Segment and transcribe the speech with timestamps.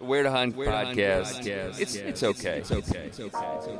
[0.00, 1.46] Where to Hunt podcast.
[1.78, 2.58] It's, okay.
[2.58, 3.06] it's okay.
[3.06, 3.78] It's okay.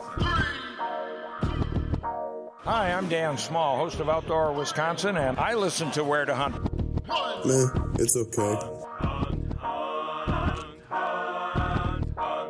[2.62, 6.56] Hi, I'm Dan Small, host of Outdoor Wisconsin, and I listen to Where to Hunt.
[7.46, 8.58] Meh, it's okay.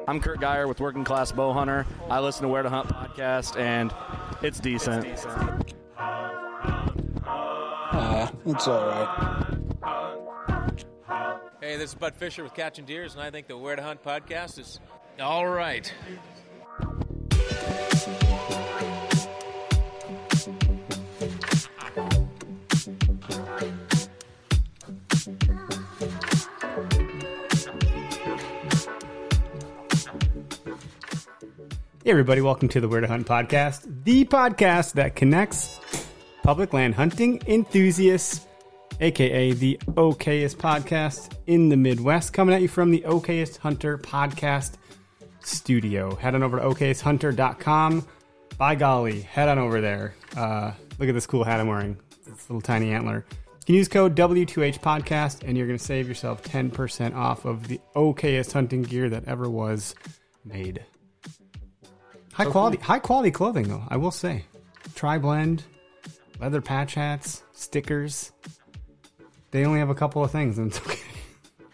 [0.08, 1.86] I'm Kurt Geyer with Working Class Bow Hunter.
[2.08, 3.94] I listen to Where to Hunt podcast, and
[4.42, 5.06] it's decent.
[5.06, 5.24] it's
[7.92, 9.39] Ah, it's alright.
[11.60, 14.02] Hey, this is Bud Fisher with Catching Deers, and I think the Where to Hunt
[14.02, 14.80] podcast is
[15.20, 15.92] all right.
[32.02, 35.78] Hey, everybody, welcome to the Where to Hunt podcast, the podcast that connects
[36.42, 38.46] public land hunting enthusiasts,
[39.00, 44.74] aka the okayest podcast in the Midwest, coming at you from the okayest hunter podcast
[45.40, 46.14] studio.
[46.14, 48.06] Head on over to okayesthunter.com.
[48.58, 50.14] By golly, head on over there.
[50.36, 51.98] Uh, look at this cool hat I'm wearing.
[52.26, 53.24] This little tiny antler.
[53.30, 57.68] You can use code W2H podcast and you're going to save yourself 10% off of
[57.68, 59.94] the okayest hunting gear that ever was
[60.44, 60.84] made.
[62.32, 63.82] High quality, high quality clothing though.
[63.88, 64.44] I will say,
[64.94, 65.64] tri blend,
[66.40, 68.32] leather patch hats, stickers.
[69.50, 70.98] They only have a couple of things, and it's okay.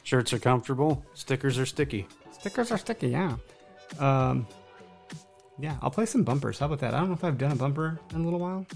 [0.03, 1.05] Shirts are comfortable.
[1.15, 2.07] Stickers are sticky.
[2.31, 3.37] Stickers are sticky, yeah.
[3.99, 4.47] Um,
[5.59, 6.59] yeah, I'll play some bumpers.
[6.59, 6.95] How about that?
[6.95, 8.67] I don't know if I've done a bumper in a little while.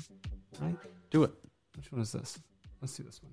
[0.60, 0.76] Right?
[1.10, 1.30] Do it.
[1.76, 2.38] Which one is this?
[2.80, 3.32] Let's do this one.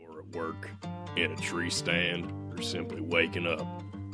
[0.00, 0.68] you're at work,
[1.16, 3.66] in a tree stand, or simply waking up,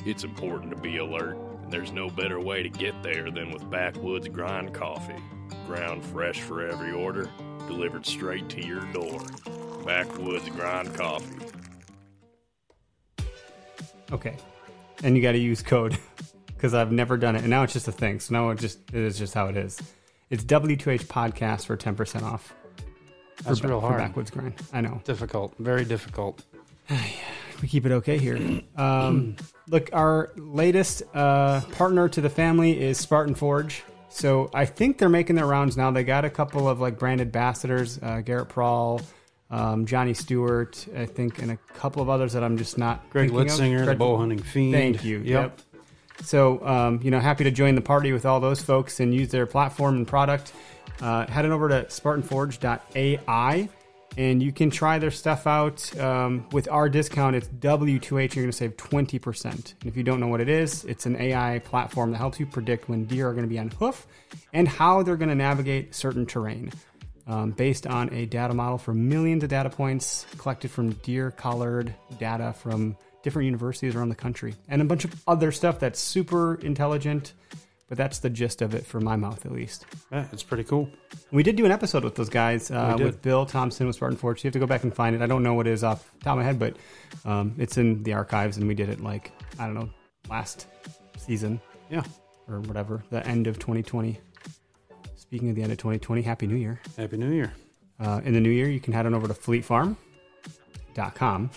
[0.04, 1.37] it's important to be alert.
[1.62, 5.16] And there's no better way to get there than with Backwoods Grind Coffee.
[5.66, 7.31] Ground fresh for every order,
[7.66, 9.20] delivered straight to your door.
[9.84, 11.46] Backwoods Grind Coffee.
[14.12, 14.36] Okay,
[15.02, 15.98] and you got to use code
[16.46, 18.20] because I've never done it, and now it's just a thing.
[18.20, 19.80] So now it just it is just how it is.
[20.30, 22.54] It's W2H podcast for ten percent off.
[23.42, 23.98] That's for, real for hard.
[24.00, 24.54] Backwoods grind.
[24.72, 25.00] I know.
[25.04, 25.54] Difficult.
[25.58, 26.44] Very difficult.
[27.62, 28.38] we keep it okay here.
[28.76, 29.36] Um,
[29.68, 33.84] look, our latest uh, partner to the family is Spartan Forge.
[34.08, 35.90] So I think they're making their rounds now.
[35.92, 39.00] They got a couple of like brand ambassadors, uh, Garrett Prawl,
[39.50, 43.09] um, Johnny Stewart, I think, and a couple of others that I'm just not.
[43.10, 43.31] Greg.
[43.31, 44.75] Litzinger, the bow hunting fiend.
[44.75, 45.19] Thank you.
[45.19, 45.27] Yep.
[45.27, 45.60] Yep.
[46.22, 49.31] So, um, you know, happy to join the party with all those folks and use
[49.31, 50.53] their platform and product.
[51.00, 53.69] Uh, head on over to SpartanForge.ai
[54.16, 55.97] and you can try their stuff out.
[55.99, 58.34] Um, with our discount, it's W2H.
[58.34, 59.44] You're going to save 20%.
[59.44, 62.47] And if you don't know what it is, it's an AI platform that helps you
[62.47, 64.06] predict when deer are going to be on hoof
[64.53, 66.72] and how they're going to navigate certain terrain.
[67.26, 71.94] Um, based on a data model for millions of data points collected from deer collared
[72.18, 76.56] data from different universities around the country and a bunch of other stuff that's super
[76.56, 77.32] intelligent
[77.88, 79.86] but that's the gist of it for my mouth at least.
[80.12, 80.90] Yeah, it's pretty cool.
[81.30, 84.44] we did do an episode with those guys uh, with bill thompson with spartan forge.
[84.44, 85.22] You have to go back and find it.
[85.22, 86.76] I don't know what it is off the top of my head but
[87.24, 89.88] um, it's in the archives and we did it like i don't know
[90.28, 90.66] last
[91.16, 91.58] season
[91.88, 92.02] Yeah.
[92.48, 94.20] or whatever the end of 2020
[95.34, 97.52] speaking of the end of 2020 happy new year Happy New Year.
[97.98, 101.50] uh, in the new year, you can head on over to fleetfarm.com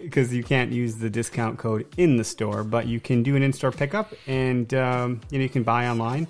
[0.00, 3.42] because you can't use the discount code in the store, but you can do an
[3.42, 6.28] in store pickup and um, you, know, you can buy online.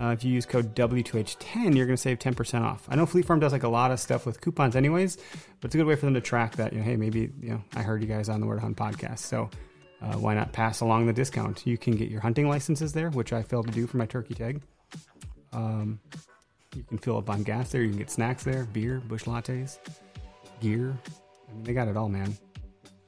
[0.00, 2.86] Uh, if you use code W2H10, you're going to save 10% off.
[2.88, 5.16] I know Fleet Farm does like a lot of stuff with coupons, anyways,
[5.60, 6.72] but it's a good way for them to track that.
[6.72, 8.76] You know, hey, maybe you know I heard you guys on the Where to Hunt
[8.76, 9.50] podcast, so
[10.00, 11.66] uh, why not pass along the discount?
[11.66, 14.34] You can get your hunting licenses there, which I failed to do for my turkey
[14.34, 14.62] tag.
[15.52, 16.00] Um,
[16.74, 17.82] you can fill up on gas there.
[17.82, 19.78] You can get snacks there, beer, bush lattes,
[20.60, 20.96] gear.
[21.48, 22.36] I mean, they got it all, man.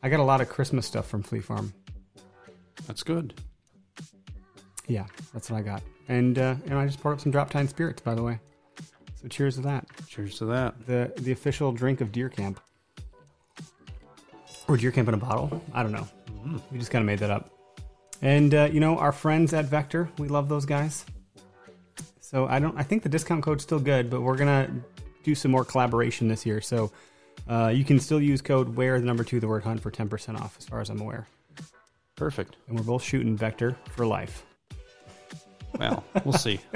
[0.03, 1.73] I got a lot of Christmas stuff from Fleet Farm.
[2.87, 3.41] That's good.
[4.87, 5.83] Yeah, that's what I got.
[6.09, 8.39] And uh, and I just poured up some Drop Tine Spirits, by the way.
[9.23, 9.87] So cheers to that.
[10.07, 10.87] Cheers to that.
[10.87, 12.61] The the official drink of Deer Camp.
[14.69, 15.63] Or Deer Camp in a bottle.
[15.73, 16.07] I don't know.
[16.71, 17.51] We just kind of made that up.
[18.21, 21.07] And uh, you know, our friends at Vector, we love those guys.
[22.35, 22.77] So I don't.
[22.77, 24.69] I think the discount code's still good, but we're gonna
[25.23, 26.61] do some more collaboration this year.
[26.61, 26.91] So
[27.49, 30.09] uh, you can still use code where the number two the word hunt for ten
[30.09, 31.29] percent off, as far as I'm aware.
[32.17, 32.57] Perfect.
[32.67, 34.45] and we're both shooting vector for life.
[35.79, 36.59] Well, we'll see.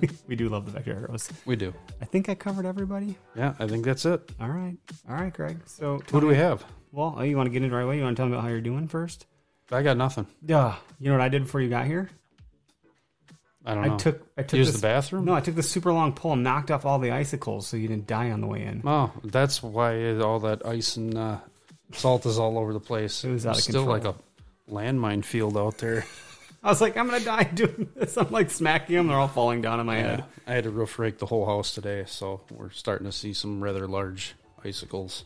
[0.00, 1.28] we, we do love the vector arrows.
[1.44, 1.74] We do.
[2.00, 3.18] I think I covered everybody.
[3.36, 4.32] Yeah, I think that's it.
[4.40, 5.60] All right, all right, Greg.
[5.66, 6.64] So Who do we have?
[6.92, 7.98] Well, oh, you want to get in right away?
[7.98, 9.26] You want to tell me about how you're doing first?
[9.70, 10.26] I got nothing.
[10.46, 10.76] Yeah.
[10.98, 12.08] You know what I did before you got here?
[13.64, 15.24] I don't I took I took Use this, the bathroom?
[15.24, 17.88] No, I took the super long pole and knocked off all the icicles so you
[17.88, 18.82] didn't die on the way in.
[18.84, 21.38] Oh, that's why all that ice and uh,
[21.92, 23.24] salt is all over the place.
[23.24, 24.14] It was out of still control.
[24.14, 26.04] like a landmine field out there.
[26.64, 28.16] I was like, I'm gonna die doing this.
[28.16, 30.24] I'm like smacking them; they're all falling down on my head.
[30.46, 33.62] I had to roof rake the whole house today, so we're starting to see some
[33.62, 34.34] rather large
[34.64, 35.24] icicles.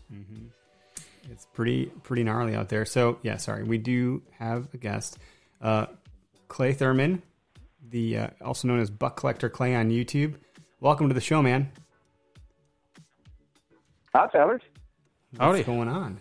[1.30, 2.86] It's pretty pretty gnarly out there.
[2.86, 5.18] So yeah, sorry, we do have a guest,
[5.60, 5.86] uh,
[6.48, 7.22] Clay Thurman,
[7.90, 10.34] the uh, also known as Buck Collector Clay on YouTube.
[10.80, 11.70] Welcome to the show, man.
[14.14, 14.62] Hi, fellas.
[15.38, 15.62] Howdy.
[15.64, 16.20] Going on?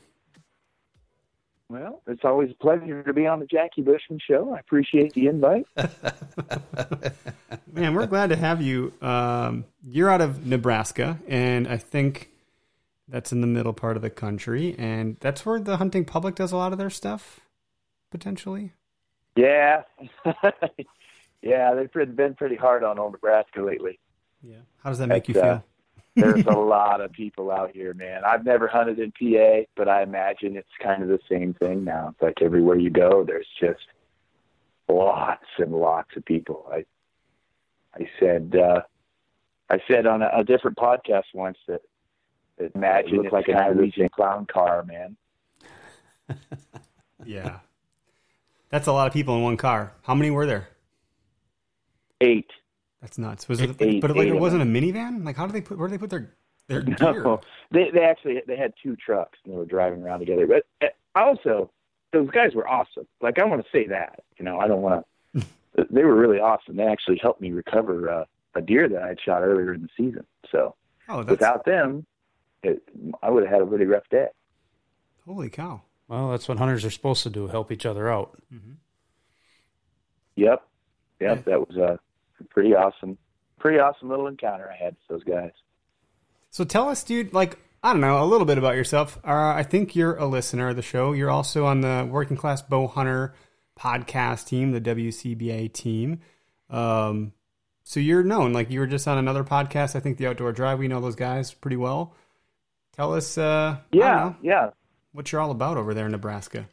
[1.68, 4.54] Well, it's always a pleasure to be on the Jackie Bushman show.
[4.54, 5.66] I appreciate the invite.
[7.74, 8.94] Man, we're glad to have you.
[9.02, 12.30] Um, you're out of Nebraska, and I think
[13.08, 16.52] that's in the middle part of the country, and that's where the hunting public does
[16.52, 17.40] a lot of their stuff,
[18.12, 18.74] potentially.
[19.36, 19.82] yeah.
[21.46, 24.00] yeah, they've been pretty hard on old Nebraska lately.
[24.42, 24.58] Yeah.
[24.84, 25.62] How does that make you That's, uh,
[26.16, 26.34] feel?
[26.34, 28.24] There's a lot of people out here, man.
[28.26, 32.10] I've never hunted in PA, but I imagine it's kind of the same thing now.
[32.10, 33.86] It's like everywhere you go, there's just
[34.90, 36.66] lots and lots of people.
[36.72, 36.86] I
[37.96, 38.82] I said uh
[39.70, 41.82] I said on a, a different podcast once that,
[42.58, 45.18] that imagine it's like an Norwegian clown car, man.
[47.26, 47.60] Yeah.
[48.70, 49.94] That's a lot of people in one car.
[50.04, 50.70] How many were there?
[52.22, 52.50] Eight.
[53.02, 53.48] That's nuts.
[53.48, 53.76] Was it?
[53.82, 55.24] Eight- but like, it wasn't a minivan.
[55.26, 55.78] Like, how do they put?
[55.78, 56.34] Where do they put their
[56.68, 56.96] their gear?
[57.24, 57.42] No,
[57.72, 60.48] they they actually they had two trucks and they were driving around together.
[60.48, 60.90] But uh,
[61.20, 61.72] also,
[62.14, 63.06] those guys were awesome.
[63.22, 64.24] Like I want to say that.
[64.38, 65.46] You know, I don't want to.
[65.92, 66.78] they were really awesome.
[66.78, 68.26] They actually helped me recover uh,
[68.56, 70.26] a deer that I had shot earlier in the season.
[70.52, 70.76] So
[71.08, 72.06] Oh, without them,
[72.64, 72.82] it,
[73.22, 74.28] I would have had a really rough day.
[75.26, 75.82] holy cow.
[76.08, 78.40] Well, that's what hunters are supposed to do: help each other out.
[80.36, 80.64] Yep,
[81.20, 81.46] yep.
[81.46, 82.00] That was a
[82.44, 83.18] pretty awesome,
[83.60, 85.52] pretty awesome little encounter I had with those guys.
[86.52, 87.34] So tell us, dude.
[87.34, 89.18] Like, I don't know, a little bit about yourself.
[89.26, 91.12] Uh, I think you're a listener of the show.
[91.14, 93.34] You're also on the Working Class Bow Hunter
[93.80, 96.22] podcast team, the WCBA team.
[96.70, 97.34] Um,
[97.84, 98.54] so you're known.
[98.54, 99.96] Like, you were just on another podcast.
[99.96, 100.80] I think the Outdoor Drive.
[100.80, 102.16] We know those guys pretty well.
[102.94, 104.70] Tell us, uh, Yeah, know, yeah.
[105.12, 106.68] what you're all about over there in Nebraska.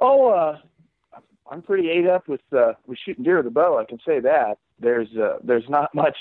[0.00, 0.58] Oh, uh,
[1.50, 3.78] I'm pretty ate up with uh, with shooting deer with a bow.
[3.78, 4.58] I can say that.
[4.78, 6.16] There's uh, there's not much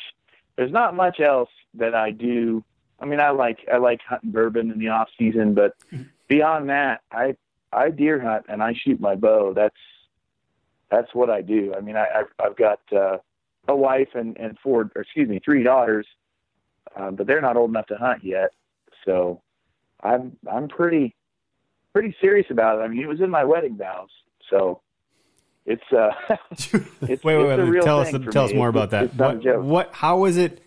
[0.57, 2.63] there's not much else that I do.
[2.99, 5.75] I mean, I like I like hunting bourbon in the off season, but
[6.27, 7.35] beyond that, I
[7.71, 9.53] I deer hunt and I shoot my bow.
[9.53, 9.75] That's
[10.89, 11.73] that's what I do.
[11.75, 13.17] I mean, I I've, I've got uh,
[13.67, 16.05] a wife and and four, or excuse me, three daughters,
[16.95, 18.51] um, but they're not old enough to hunt yet.
[19.05, 19.41] So
[20.01, 21.15] I'm I'm pretty
[21.93, 22.83] pretty serious about it.
[22.83, 24.09] I mean, it was in my wedding vows,
[24.49, 24.81] so
[25.65, 26.11] it's uh,
[26.51, 27.83] it's, wait, wait, wait.
[27.83, 29.03] tell us, tell us more It's- about that.
[29.05, 29.93] It's not a What, what?
[29.93, 30.61] How was it?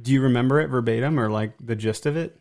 [0.00, 2.38] Do you remember it verbatim or like the gist of it?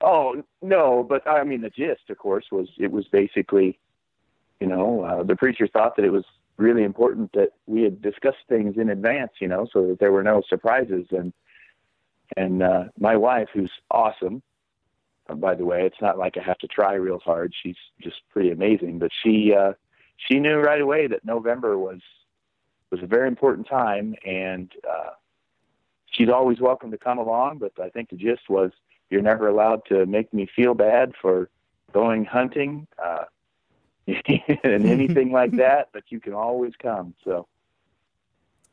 [0.00, 3.78] Oh no, but I mean the gist, of course, was it was basically,
[4.60, 6.24] you know, uh, the preacher thought that it was
[6.56, 10.22] really important that we had discussed things in advance, you know, so that there were
[10.22, 11.06] no surprises.
[11.10, 11.32] And
[12.36, 14.42] and uh, my wife, who's awesome,
[15.28, 17.52] uh, by the way, it's not like I have to try real hard.
[17.62, 18.98] She's just pretty amazing.
[18.98, 19.72] But she uh,
[20.28, 22.00] she knew right away that November was
[22.90, 25.10] was a very important time, and uh,
[26.10, 27.58] she's always welcome to come along.
[27.58, 28.70] But I think the gist was
[29.10, 31.48] you're never allowed to make me feel bad for
[31.92, 33.24] going hunting uh,
[34.06, 34.16] and
[34.86, 35.88] anything like that.
[35.92, 37.14] But you can always come.
[37.24, 37.48] So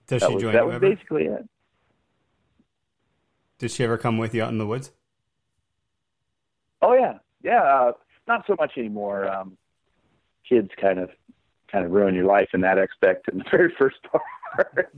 [0.07, 0.89] Does that she was, join that was ever?
[0.89, 1.47] basically it.
[3.57, 4.91] Did she ever come with you out in the woods?
[6.81, 7.61] Oh yeah, yeah.
[7.61, 7.91] Uh,
[8.27, 9.29] not so much anymore.
[9.29, 9.57] Um,
[10.47, 11.09] kids kind of
[11.71, 14.95] kind of ruin your life in that aspect in the very first part.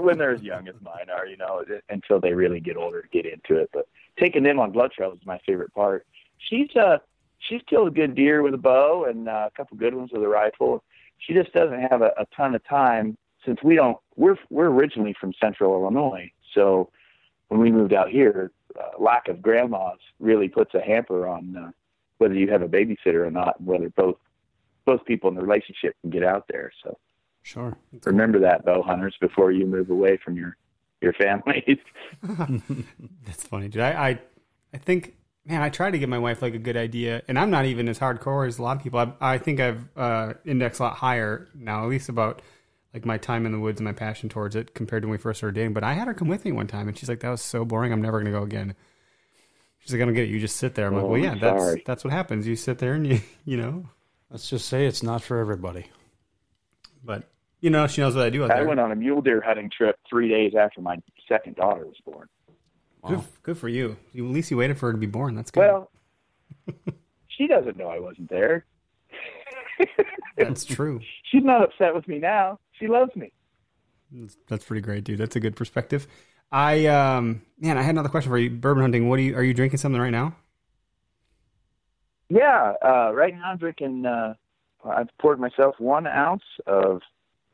[0.00, 3.08] When they're as young as mine are, you know, until they really get older to
[3.08, 3.70] get into it.
[3.72, 3.88] But
[4.18, 6.06] taking them on blood trails is my favorite part.
[6.38, 6.98] She's uh
[7.38, 10.22] she's killed a good deer with a bow and uh, a couple good ones with
[10.22, 10.82] a rifle.
[11.18, 13.98] She just doesn't have a, a ton of time since we don't.
[14.16, 16.90] We're we're originally from Central Illinois, so
[17.48, 21.70] when we moved out here, uh, lack of grandmas really puts a hamper on uh,
[22.18, 24.16] whether you have a babysitter or not, whether both
[24.90, 26.70] both people in the relationship can get out there.
[26.82, 26.98] So
[27.42, 27.76] Sure.
[28.04, 30.56] remember that, bow hunters, before you move away from your
[31.00, 31.78] your families.
[33.26, 33.82] That's funny, dude.
[33.82, 34.20] I, I,
[34.74, 35.14] I think
[35.46, 37.88] man, I try to give my wife like a good idea, and I'm not even
[37.88, 38.98] as hardcore as a lot of people.
[39.00, 42.42] I, I think I've uh, indexed a lot higher now, at least about
[42.92, 45.18] like my time in the woods and my passion towards it compared to when we
[45.18, 45.72] first started dating.
[45.72, 47.64] But I had her come with me one time, and she's like, "That was so
[47.64, 47.92] boring.
[47.92, 48.74] I'm never gonna go again."
[49.78, 50.30] She's like, "I don't get it.
[50.30, 51.82] You just sit there." I'm like, Oh, "Well, yeah, I'm that's sorry.
[51.86, 52.46] that's what happens.
[52.46, 53.88] You sit there and you you know."
[54.30, 55.86] Let's just say it's not for everybody.
[57.04, 57.24] But
[57.60, 58.68] you know, she knows what I do out I there.
[58.68, 60.96] went on a mule deer hunting trip three days after my
[61.28, 62.28] second daughter was born.
[63.06, 63.96] Good, good for you.
[64.12, 65.34] You- At least you waited for her to be born.
[65.34, 65.60] That's good.
[65.60, 65.90] Well,
[67.28, 68.64] she doesn't know I wasn't there.
[70.36, 71.00] that's true.
[71.24, 72.58] She's not upset with me now.
[72.72, 73.32] She loves me.
[74.12, 75.18] That's, that's pretty great, dude.
[75.18, 76.06] That's a good perspective.
[76.52, 78.50] I um man, I had another question for you.
[78.50, 79.08] Bourbon hunting.
[79.08, 80.34] What are you are you drinking something right now?
[82.30, 84.06] Yeah, uh, right now I'm drinking.
[84.06, 84.34] Uh,
[84.84, 87.02] I've poured myself one ounce of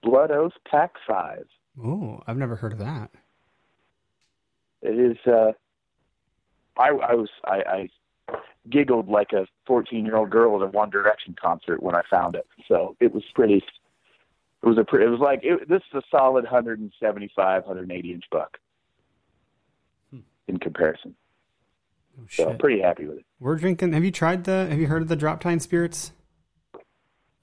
[0.03, 1.47] Blood Oath Pack Five.
[1.83, 3.11] Oh, I've never heard of that.
[4.83, 5.17] It is.
[5.27, 5.53] Uh,
[6.79, 7.31] I, I was.
[7.45, 7.89] I, I
[8.69, 12.35] giggled like a 14 year old girl at a One Direction concert when I found
[12.35, 12.47] it.
[12.69, 13.65] So it was pretty.
[14.63, 14.85] It was a.
[14.85, 18.59] Pretty, it was like it, this is a solid 175, 180 inch buck.
[20.49, 21.17] In comparison,
[22.19, 23.25] Oh, so I'm pretty happy with it.
[23.41, 23.93] We're drinking.
[23.93, 24.67] Have you tried the?
[24.71, 26.13] Have you heard of the Drop Tine Spirits?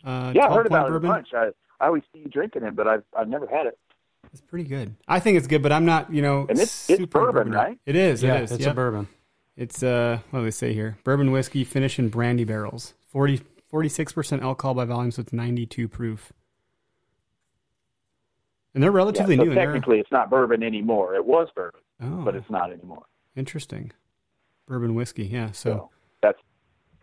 [0.03, 1.09] Uh, Yeah, I 12 heard about bourbon?
[1.09, 1.27] it a bunch.
[1.33, 3.77] I, I always see you drinking it, but I've I've never had it.
[4.31, 4.95] It's pretty good.
[5.07, 6.11] I think it's good, but I'm not.
[6.11, 7.79] You know, And it's- it's bourbon, bourbon- right?
[7.85, 8.23] It is.
[8.23, 8.51] yeah, it is.
[8.53, 8.71] it's yep.
[8.71, 9.07] a bourbon.
[9.55, 10.97] It's uh, what do they say here?
[11.03, 12.95] Bourbon whiskey finished in brandy barrels.
[13.11, 16.33] 46 percent alcohol by volume, so it's ninety two proof.
[18.73, 19.51] And they're relatively yeah, so new.
[19.51, 21.13] and technically, it's not bourbon anymore.
[21.13, 23.03] It was bourbon, oh, but it's not anymore.
[23.35, 23.91] interesting.
[24.67, 25.51] Bourbon whiskey, yeah.
[25.51, 25.89] So So
[26.21, 26.39] that's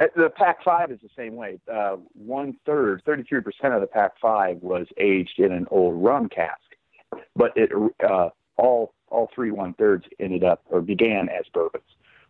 [0.00, 1.58] uh, the Pack Five is the same way.
[1.72, 6.28] Uh, one third, thirty-three percent of the Pack Five was aged in an old rum
[6.28, 6.60] cask,
[7.36, 7.70] but it
[8.08, 11.84] uh, all all three one thirds ended up or began as bourbons.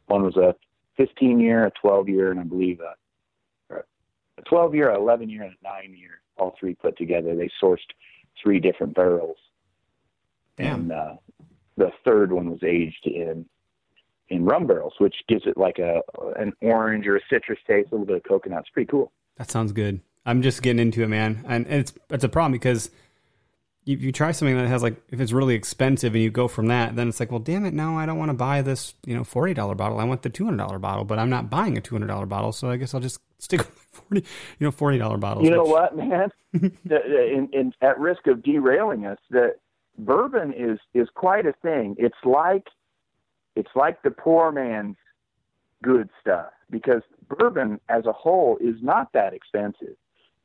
[0.06, 0.54] One was a
[0.96, 5.42] fifteen year, a twelve year, and I believe a, a twelve year, a eleven year,
[5.42, 6.20] and a nine year.
[6.38, 7.36] All three put together.
[7.36, 7.78] They sourced
[8.42, 9.36] three different barrels,
[10.56, 10.80] Damn.
[10.80, 11.14] and uh,
[11.76, 13.46] the third one was aged in
[14.30, 16.02] in rum barrels, which gives it like a
[16.36, 18.60] an orange or a citrus taste, a little bit of coconut.
[18.60, 19.12] It's pretty cool.
[19.36, 20.00] That sounds good.
[20.26, 22.90] I'm just getting into it, man, and, and it's it's a problem because
[23.86, 26.66] if you try something that has like if it's really expensive and you go from
[26.66, 29.14] that, then it's like, well, damn it, no, I don't want to buy this you
[29.16, 29.98] know forty dollar bottle.
[29.98, 32.26] I want the two hundred dollar bottle, but I'm not buying a two hundred dollar
[32.26, 34.20] bottle, so I guess I'll just stick with forty
[34.58, 35.44] you know forty dollar bottles.
[35.44, 36.30] You know which- what, man?
[36.52, 39.56] in, in, at risk of derailing us, that
[39.98, 41.96] bourbon is is quite a thing.
[41.98, 42.66] It's like
[43.60, 44.96] it's like the poor man's
[45.82, 49.96] good stuff because bourbon as a whole is not that expensive,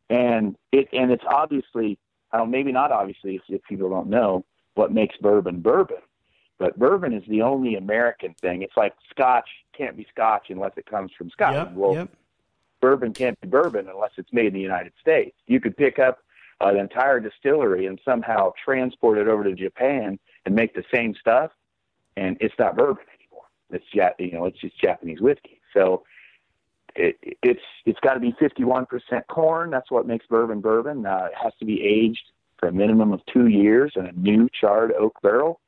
[0.09, 1.97] and it and it's obviously
[2.31, 6.01] I don't maybe not obviously if, if people don't know what makes bourbon bourbon,
[6.59, 8.61] but bourbon is the only American thing.
[8.61, 11.69] It's like Scotch can't be Scotch unless it comes from Scotland.
[11.69, 12.09] Yep, well, yep.
[12.81, 15.37] bourbon can't be bourbon unless it's made in the United States.
[15.47, 16.19] You could pick up
[16.59, 21.51] an entire distillery and somehow transport it over to Japan and make the same stuff,
[22.17, 23.45] and it's not bourbon anymore.
[23.71, 25.59] It's ja- you know it's just Japanese whiskey.
[25.73, 26.03] So
[26.95, 28.85] it, it's it's got to be 51%
[29.27, 29.69] corn.
[29.69, 31.05] That's what makes bourbon bourbon.
[31.05, 34.49] Uh, it has to be aged for a minimum of two years in a new
[34.59, 35.59] charred oak barrel.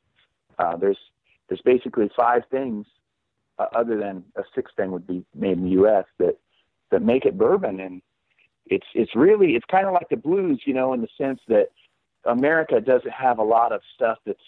[0.57, 0.99] Uh, there's
[1.49, 2.85] there's basically five things
[3.59, 6.05] uh, other than a sixth thing would be made in the U.S.
[6.19, 6.37] that
[6.91, 8.01] that make it bourbon and
[8.69, 11.67] it's it's really it's kind of like the blues you know in the sense that
[12.25, 14.39] america doesn't have a lot of stuff that's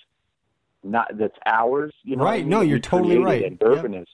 [0.83, 2.43] not that's ours you know Right.
[2.45, 3.41] what I No, you're We totally right.
[3.41, 4.07] it, and bourbon is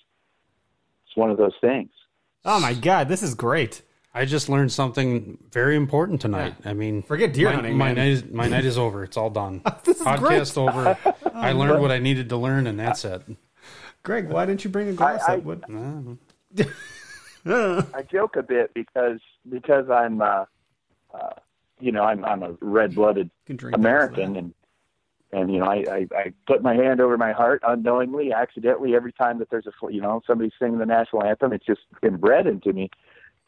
[1.07, 1.89] it's one of those things
[2.47, 3.81] Oh my god, this is great.
[4.13, 6.53] I just learned something very important tonight.
[6.63, 7.95] I mean, Forget deer my, hunting, My man.
[7.95, 9.03] night, is, my night is over.
[9.03, 9.61] It's all done.
[9.83, 10.57] This is Podcast great.
[10.69, 10.97] over.
[11.33, 13.23] I learned what I needed to learn, and that's it.
[14.03, 15.23] Greg, why didn't you bring a glass?
[15.27, 15.65] I- that would-
[17.47, 19.19] i joke a bit because
[19.49, 20.45] because i'm uh
[21.13, 21.29] uh
[21.79, 23.29] you know i'm i'm a red blooded
[23.73, 24.53] american and
[25.31, 29.11] and you know I, I i put my hand over my heart unknowingly accidentally every
[29.11, 32.47] time that there's a fl- you know somebody singing the national anthem it's just inbred
[32.47, 32.89] into me.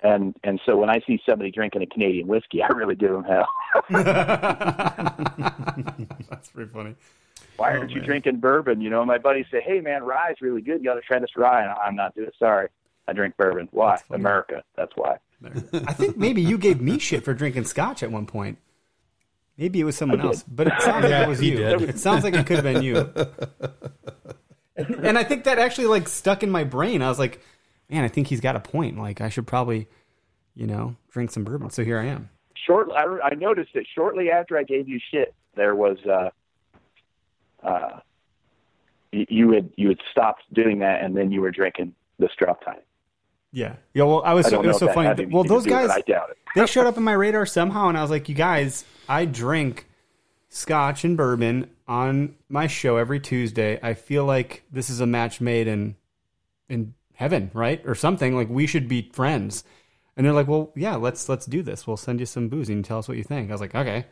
[0.04, 3.24] And and so when i see somebody drinking a canadian whiskey i really give them
[3.24, 3.48] hell.
[6.30, 6.96] That's pretty funny.
[7.58, 8.82] why Oh, aren't you drinking bourbon?
[8.82, 10.80] You know my buddies say hey man rye's really good.
[10.80, 11.64] You got to try this rye.
[11.64, 12.36] And i'm not doing it.
[12.40, 12.68] Sorry.
[13.08, 13.70] I drink bourbon.
[13.72, 14.02] Why?
[14.12, 14.64] America.
[14.76, 15.18] That's why.
[15.74, 18.58] I think maybe you gave me shit for drinking scotch at one point.
[19.58, 21.58] Maybe it was someone else, but it sounds like it was you.
[21.58, 21.82] did.
[21.82, 23.12] It sounds like it could have been you.
[24.76, 27.02] And I think that actually like stuck in my brain.
[27.02, 27.42] I was like,
[27.90, 29.00] man, I think he's got a point.
[29.00, 29.88] Like I should probably,
[30.54, 31.72] you know, drink some bourbon.
[31.72, 32.30] So here I am.
[32.56, 36.30] short I, I noticed that shortly after I gave you shit, there was uh,
[37.64, 38.00] uh,
[39.12, 42.64] you, you had you had stopped doing that, and then you were drinking the Drop
[42.64, 42.76] Tine.
[43.52, 43.76] Yeah.
[43.94, 44.04] Yeah.
[44.04, 44.46] Well, I was.
[44.46, 45.08] I So, don't it was if so funny.
[45.08, 45.74] had Well, anything to those do it.
[45.74, 46.38] guys, I doubt it.
[46.56, 49.88] they showed up in my radar somehow, and I was like, you guys, I drink
[50.50, 53.80] scotch and bourbon on my show every Tuesday.
[53.82, 55.96] I feel like this is a match made in
[56.70, 58.36] in heaven, right, or something.
[58.36, 59.64] Like we should be friends.
[60.16, 61.86] And they're like, well, yeah, let's let's do this.
[61.88, 63.50] We'll send you some booze and tell us what you think.
[63.50, 64.06] I was like, okay.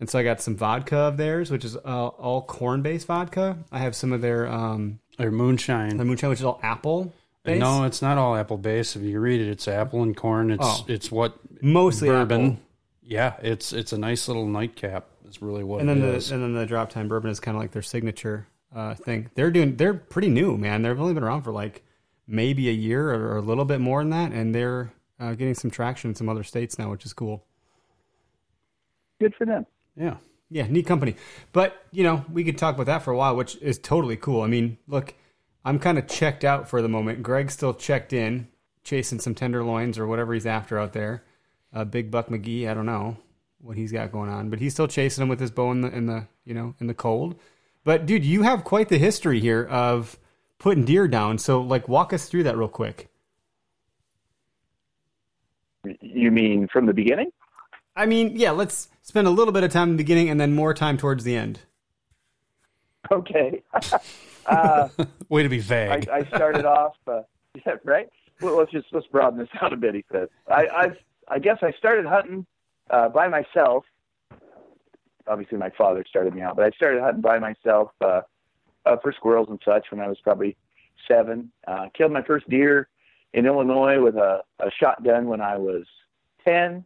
[0.00, 3.58] And so I got some vodka of theirs, which is uh, all corn based vodka.
[3.72, 5.96] I have some of their um, Or moonshine.
[5.96, 7.12] their moonshine, which is all apple
[7.54, 7.60] based.
[7.60, 8.96] No, it's not all apple based.
[8.96, 10.50] If you read it, it's apple and corn.
[10.50, 10.84] It's Oh.
[10.88, 12.44] it's what mostly bourbon.
[12.46, 12.58] apple.
[13.02, 15.06] Yeah, it's it's a nice little nightcap.
[15.28, 16.30] Is really what and then it the is.
[16.30, 19.28] and then the Drop Tine bourbon is kind of like their signature uh, thing.
[19.34, 20.82] They're doing they're pretty new, man.
[20.82, 21.82] They've only been around for like
[22.26, 25.54] maybe a year or, or a little bit more than that, and they're uh, getting
[25.54, 27.44] some traction in some other states now, which is cool.
[29.20, 29.66] Good for them.
[29.96, 30.16] yeah.
[30.50, 31.14] Yeah, neat company.
[31.52, 34.40] But you know, we could talk about that for a while, which is totally cool.
[34.40, 35.12] I mean, look,
[35.68, 37.22] I'm kind of checked out for the moment.
[37.22, 38.48] Greg's still checked in,
[38.84, 41.24] chasing some tenderloins or whatever he's after out there.
[41.74, 43.18] Uh, Big Buck McGee, I don't know
[43.60, 45.94] what he's got going on, but he's still chasing them with his bow in the
[45.94, 47.38] in the you know in the cold.
[47.84, 50.18] But dude, you have quite the history here of
[50.58, 51.36] putting deer down.
[51.36, 53.10] So like, walk us through that real quick.
[56.00, 57.30] You mean from the beginning?
[57.94, 60.54] I mean, yeah, let's spend a little bit of time in the beginning and then
[60.54, 61.60] more time towards the end.
[63.12, 63.62] Okay.
[64.48, 64.88] uh,
[65.28, 66.08] Way to be vague.
[66.08, 67.22] I started off, uh,
[67.66, 68.08] yeah, right?
[68.40, 69.94] Well, let's just let's broaden this out a bit.
[69.94, 70.96] He says, I I've,
[71.28, 72.46] I guess I started hunting
[72.90, 73.84] uh, by myself.
[75.26, 78.22] Obviously, my father started me out, but I started hunting by myself uh,
[78.86, 80.56] uh, for squirrels and such when I was probably
[81.06, 81.52] seven.
[81.66, 82.88] Uh, killed my first deer
[83.34, 85.84] in Illinois with a, a shotgun when I was
[86.44, 86.84] ten.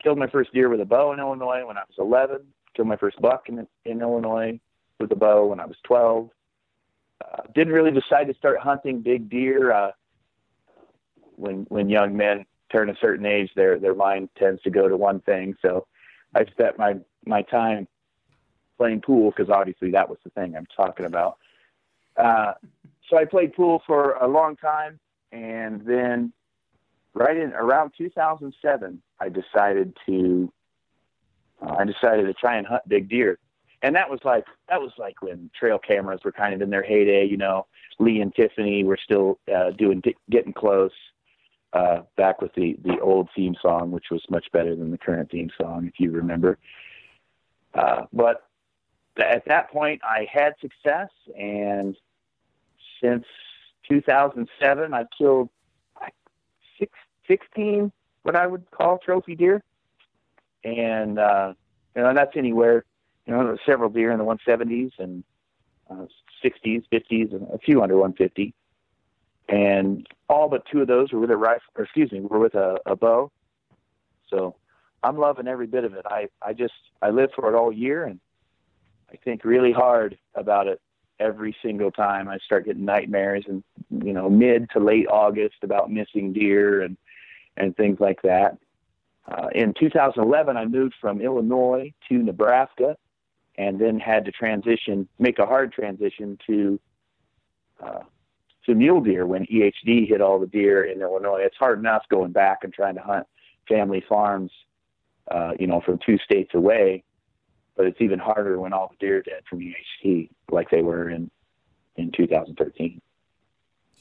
[0.00, 2.46] Killed my first deer with a bow in Illinois when I was eleven.
[2.76, 4.60] Killed my first buck in in Illinois
[5.00, 6.30] with a bow when I was twelve
[7.20, 9.90] uh, didn't really decide to start hunting big deer uh,
[11.36, 13.50] when when young men turn a certain age.
[13.54, 15.54] Their their mind tends to go to one thing.
[15.62, 15.86] So
[16.34, 16.96] I spent my
[17.26, 17.88] my time
[18.78, 21.38] playing pool because obviously that was the thing I'm talking about.
[22.16, 22.54] Uh,
[23.08, 24.98] so I played pool for a long time,
[25.32, 26.32] and then
[27.14, 30.52] right in around 2007, I decided to
[31.60, 33.38] uh, I decided to try and hunt big deer
[33.82, 36.82] and that was like that was like when trail cameras were kind of in their
[36.82, 37.26] heyday.
[37.26, 37.66] You know,
[37.98, 40.92] Lee and Tiffany were still uh, doing getting close.
[41.72, 45.30] Uh, back with the the old theme song, which was much better than the current
[45.30, 46.58] theme song, if you remember.
[47.74, 48.48] Uh, but
[49.16, 51.96] at that point, I had success, and
[53.00, 53.24] since
[53.88, 55.48] 2007, I've killed
[56.78, 56.92] six,
[57.28, 59.62] 16 what I would call trophy deer,
[60.64, 61.54] and uh,
[61.94, 62.84] you know that's anywhere
[63.26, 65.24] you know, several deer in the 170s and
[65.90, 66.06] uh,
[66.44, 68.54] 60s, 50s, and a few under 150.
[69.48, 72.54] And all but two of those were with a rifle, or excuse me, were with
[72.54, 73.30] a, a bow.
[74.28, 74.54] So
[75.02, 76.06] I'm loving every bit of it.
[76.06, 78.20] I, I just, I live for it all year and
[79.12, 80.80] I think really hard about it
[81.18, 82.28] every single time.
[82.28, 86.96] I start getting nightmares and, you know, mid to late August about missing deer and,
[87.56, 88.56] and things like that.
[89.26, 92.96] Uh, in 2011, I moved from Illinois to Nebraska
[93.56, 96.80] and then had to transition, make a hard transition to
[97.82, 98.00] uh,
[98.66, 101.40] to mule deer when EHD hit all the deer in Illinois.
[101.40, 103.26] It's hard enough going back and trying to hunt
[103.68, 104.50] family farms,
[105.30, 107.02] uh, you know, from two states away,
[107.76, 111.08] but it's even harder when all the deer are dead from EHD, like they were
[111.08, 111.30] in
[111.96, 113.00] in 2013.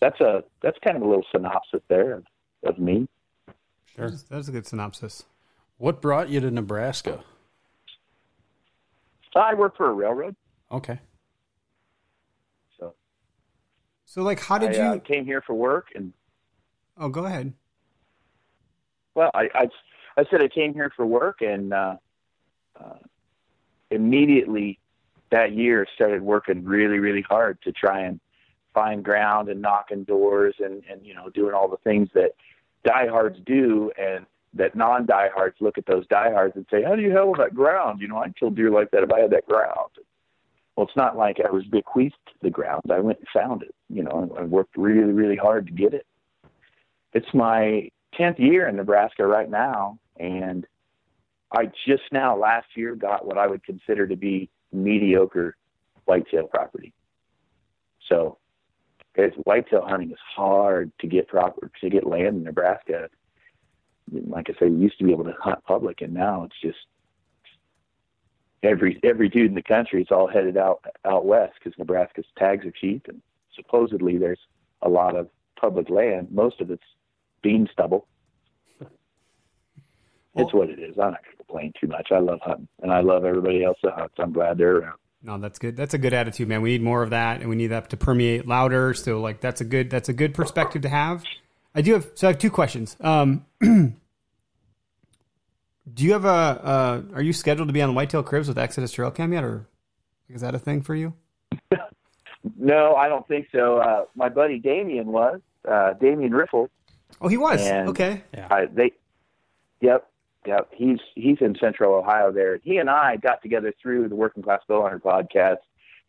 [0.02, 2.26] That's a that's kind of a little synopsis there of,
[2.64, 3.08] of me.
[3.96, 5.24] Sure, that's a good synopsis.
[5.78, 7.24] What brought you to Nebraska?
[9.36, 10.36] I work for a railroad.
[10.72, 11.00] Okay.
[12.80, 12.94] So,
[14.06, 15.88] so like, how did I, you uh, came here for work?
[15.96, 16.14] And
[16.98, 17.54] oh, go ahead.
[19.16, 19.68] Well, I, I,
[20.18, 21.96] I said I came here for work, and uh,
[22.80, 22.96] uh,
[23.92, 24.80] immediately
[25.32, 28.20] that year started working really, really hard to try and
[28.74, 32.32] find ground and knocking doors and and you know doing all the things that
[32.84, 37.36] diehards do and that non-diehards look at those diehards and say, "How do you handle
[37.36, 38.02] that ground?
[38.02, 39.92] You know, I'd kill deer like that if I had that ground."
[40.76, 42.84] Well, it's not like I was bequeathed the ground.
[42.90, 43.76] I went and found it.
[43.90, 46.06] You know, I worked really, really hard to get it.
[47.14, 50.66] It's my tenth year in Nebraska right now, and
[51.52, 55.56] I just now last year got what I would consider to be mediocre
[56.06, 56.94] whitetail property.
[58.08, 58.38] So,
[59.16, 63.10] it's, whitetail hunting is hard to get proper to get land in Nebraska
[64.12, 66.78] like I say, we used to be able to hunt public, and now it's just
[68.64, 72.66] every every dude in the country is all headed out out west because Nebraska's tags
[72.66, 73.22] are cheap, and
[73.56, 74.40] supposedly there's
[74.82, 76.28] a lot of public land.
[76.32, 76.84] Most of it's
[77.42, 78.08] bean stubble.
[80.36, 80.98] it's what it is.
[80.98, 82.10] I'm not going to complain too much.
[82.12, 84.16] I love hunting, and I love everybody else that hunts.
[84.18, 84.98] I'm glad they're around.
[85.22, 85.76] No, that's good.
[85.76, 86.62] That's a good attitude, man.
[86.62, 88.94] We need more of that, and we need that to permeate louder.
[88.94, 91.24] So, like, that's a good that's a good perspective to have.
[91.76, 92.96] I do have so I have two questions.
[93.00, 93.94] Um, do
[95.98, 99.12] you have a uh, are you scheduled to be on Whitetail Cribs with Exodus Trail
[99.12, 99.68] Cam yet, or
[100.28, 101.14] is that a thing for you?
[102.58, 103.78] No, I don't think so.
[103.78, 106.70] Uh, my buddy Damien was uh, Damien Riffle.
[107.22, 107.62] Oh, he was.
[107.62, 108.24] And okay.
[108.50, 108.92] I, they,
[109.82, 110.10] yep,
[110.46, 110.70] yep.
[110.74, 112.58] He's he's in Central Ohio there.
[112.64, 115.58] He and I got together through the Working Class Bowhunter podcast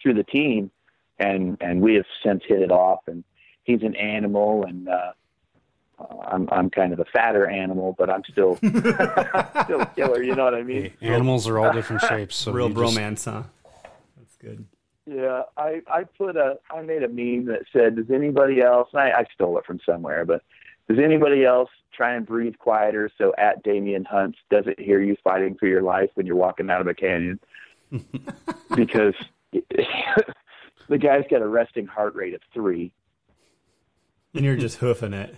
[0.03, 0.70] through the team,
[1.18, 3.01] and and we have since hit it off.
[3.07, 3.25] And
[3.64, 5.12] he's an animal, and uh,
[6.27, 8.57] I'm I'm kind of a fatter animal, but I'm still
[9.65, 10.23] still a killer.
[10.23, 10.93] You know what I mean?
[11.01, 12.37] Hey, animals are all different shapes.
[12.37, 13.43] So Real you just- bromance, huh?
[14.17, 14.65] That's good.
[15.07, 19.01] Yeah, I I put a I made a meme that said, "Does anybody else?" And
[19.03, 20.43] I, I stole it from somewhere, but
[20.89, 25.57] does anybody else try and breathe quieter so at Damien Hunts doesn't hear you fighting
[25.59, 27.41] for your life when you're walking out of a canyon?
[28.77, 29.15] because
[30.89, 32.93] the guy's got a resting heart rate of three.
[34.35, 35.35] And you're just hoofing it.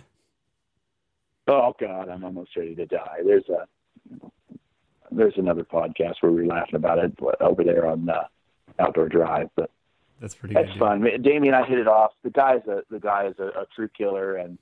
[1.47, 3.17] Oh God, I'm almost ready to die.
[3.25, 3.67] There's a
[5.11, 8.23] there's another podcast where we're laughing about it over there on uh,
[8.79, 9.69] Outdoor Drive, but
[10.19, 10.79] That's pretty that's good.
[10.79, 11.01] fun.
[11.21, 12.11] Damien and I hit it off.
[12.23, 14.57] The guy's a the guy is a, a true killer, and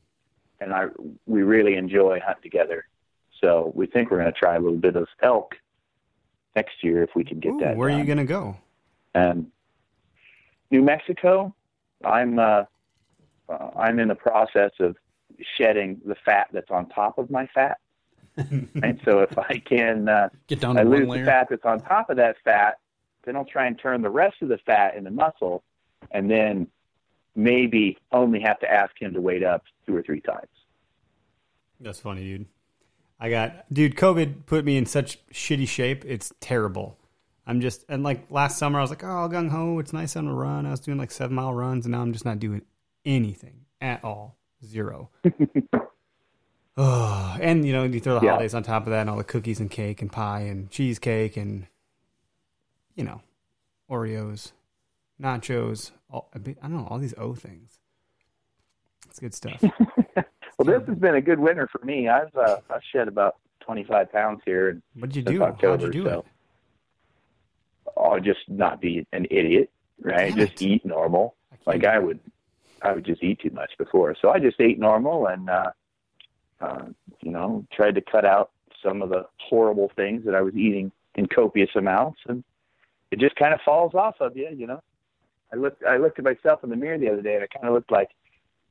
[0.59, 0.87] and I
[1.27, 2.85] we really enjoy hunting together.
[3.39, 5.55] So we think we're going to try a little bit of elk
[6.55, 7.75] next year if we can get Ooh, that.
[7.77, 8.57] where are you gonna go?
[9.15, 9.47] And
[10.69, 11.53] New Mexico,
[12.03, 12.63] I'm uh,
[13.49, 14.95] uh, I'm in the process of
[15.57, 17.79] shedding the fat that's on top of my fat.
[18.37, 21.25] and so if I can uh, Get down I to lose one the layer.
[21.25, 22.79] fat that's on top of that fat,
[23.23, 25.63] then I'll try and turn the rest of the fat into muscle,
[26.11, 26.67] and then
[27.35, 30.47] maybe only have to ask him to wait up two or three times.
[31.79, 32.45] That's funny, dude.
[33.19, 33.95] I got dude.
[33.95, 36.03] COVID put me in such shitty shape.
[36.05, 36.97] It's terrible.
[37.45, 39.79] I'm just and like last summer, I was like, oh, gung ho.
[39.79, 40.65] It's nice on a run.
[40.65, 42.61] I was doing like seven mile runs, and now I'm just not doing
[43.05, 44.37] anything at all.
[44.65, 45.09] Zero.
[46.77, 48.31] oh, and you know, you throw the Yeah.
[48.31, 51.37] holidays on top of that, and all the cookies and cake and pie and cheesecake
[51.37, 51.67] and
[52.95, 53.21] you know,
[53.89, 54.51] Oreos,
[55.21, 55.91] nachos.
[56.11, 57.79] All, I I don't know all these O things.
[59.09, 59.63] It's good stuff.
[60.59, 62.07] Well, this has been a good winter for me.
[62.07, 65.41] I've uh, I've shed about 25 pounds here, What did you do?
[65.41, 66.25] October, How'd you do so- it?
[67.97, 69.71] I'll just not be an idiot,
[70.01, 70.29] right?
[70.29, 70.65] Damn just it.
[70.67, 71.35] eat normal.
[71.65, 72.19] Like I would,
[72.83, 74.15] I would just eat too much before.
[74.21, 75.71] So I just ate normal and, uh,
[76.59, 76.85] uh,
[77.21, 78.51] you know, tried to cut out
[78.83, 82.43] some of the horrible things that I was eating in copious amounts, and
[83.11, 84.81] it just kind of falls off of you, you know.
[85.53, 87.67] I looked, I looked at myself in the mirror the other day, and I kind
[87.67, 88.09] of looked like,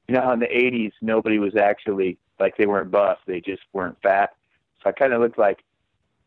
[0.09, 4.01] you know, in the '80s nobody was actually like they weren't buff, they just weren't
[4.03, 4.31] fat.
[4.83, 5.63] So I kind of looked like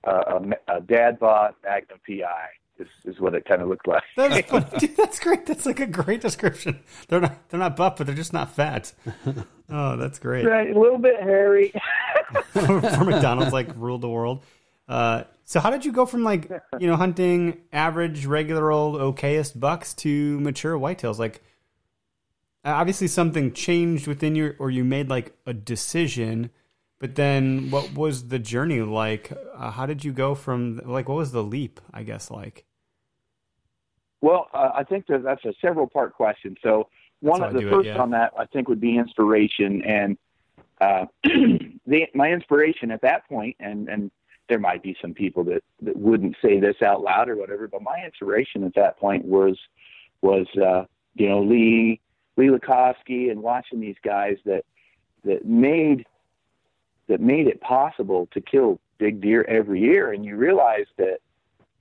[0.03, 2.49] uh, a, a dad bod Magnum PI.
[2.79, 4.01] Is, is what it kind of looked like.
[4.17, 4.49] That's.
[4.79, 5.45] Dude, that's great.
[5.45, 6.79] That's like a great description.
[7.07, 8.93] They're not they're not buff, but they're just not fat.
[9.69, 10.45] Oh, that's great.
[10.45, 11.73] Right, a little bit hairy.
[12.51, 14.43] for, for McDonald's like ruled the world.
[14.87, 19.59] Uh, so how did you go from like you know hunting average, regular old okayest
[19.59, 21.17] bucks to mature whitetails?
[21.17, 21.41] Like
[22.63, 26.51] obviously something changed within you, or you made like a decision.
[27.03, 29.33] But then, what was the journey like?
[29.53, 31.81] Uh, how did you go from like what was the leap?
[31.93, 32.63] I guess like
[34.21, 36.55] Well, uh, I think that that's a several part question.
[36.63, 36.87] So
[37.19, 37.97] one of the do it, first yeah.
[37.97, 40.17] on that I think would be inspiration, and
[40.79, 41.07] uh,
[41.85, 44.09] the my inspiration at that point, and and
[44.47, 47.81] there might be some people that that wouldn't say this out loud or whatever, but
[47.81, 49.59] my inspiration at that point was
[50.21, 50.85] was uh,
[51.15, 51.99] you know Lee
[52.37, 54.63] Lee Lakosky and watching these guys that
[55.25, 56.05] that made
[57.07, 61.19] that made it possible to kill big deer every year, and you realize that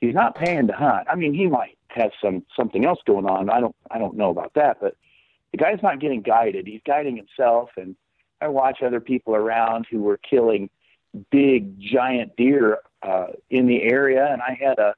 [0.01, 1.07] he's not paying to hunt.
[1.11, 3.51] I mean, he might have some something else going on.
[3.51, 4.97] I don't I don't know about that, but
[5.53, 6.67] the guy's not getting guided.
[6.67, 7.95] He's guiding himself, and
[8.41, 10.71] I watch other people around who were killing
[11.31, 14.95] big giant deer uh, in the area, and I had a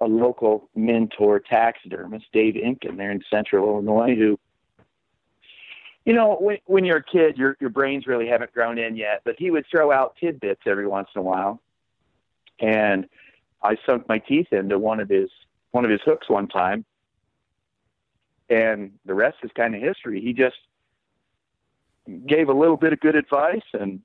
[0.00, 4.38] a local mentor taxidermist, Dave Inkin, there in Central Illinois, who
[6.04, 9.22] you know, when when you're a kid, your your brains really haven't grown in yet.
[9.24, 11.60] But he would throw out tidbits every once in a while,
[12.60, 13.08] and
[13.62, 15.30] I sunk my teeth into one of his
[15.70, 16.84] one of his hooks one time,
[18.50, 20.20] and the rest is kind of history.
[20.20, 20.56] He just
[22.26, 24.00] gave a little bit of good advice, and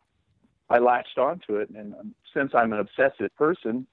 [0.69, 1.69] I latched onto it.
[1.69, 3.85] And um, since I'm an obsessive person,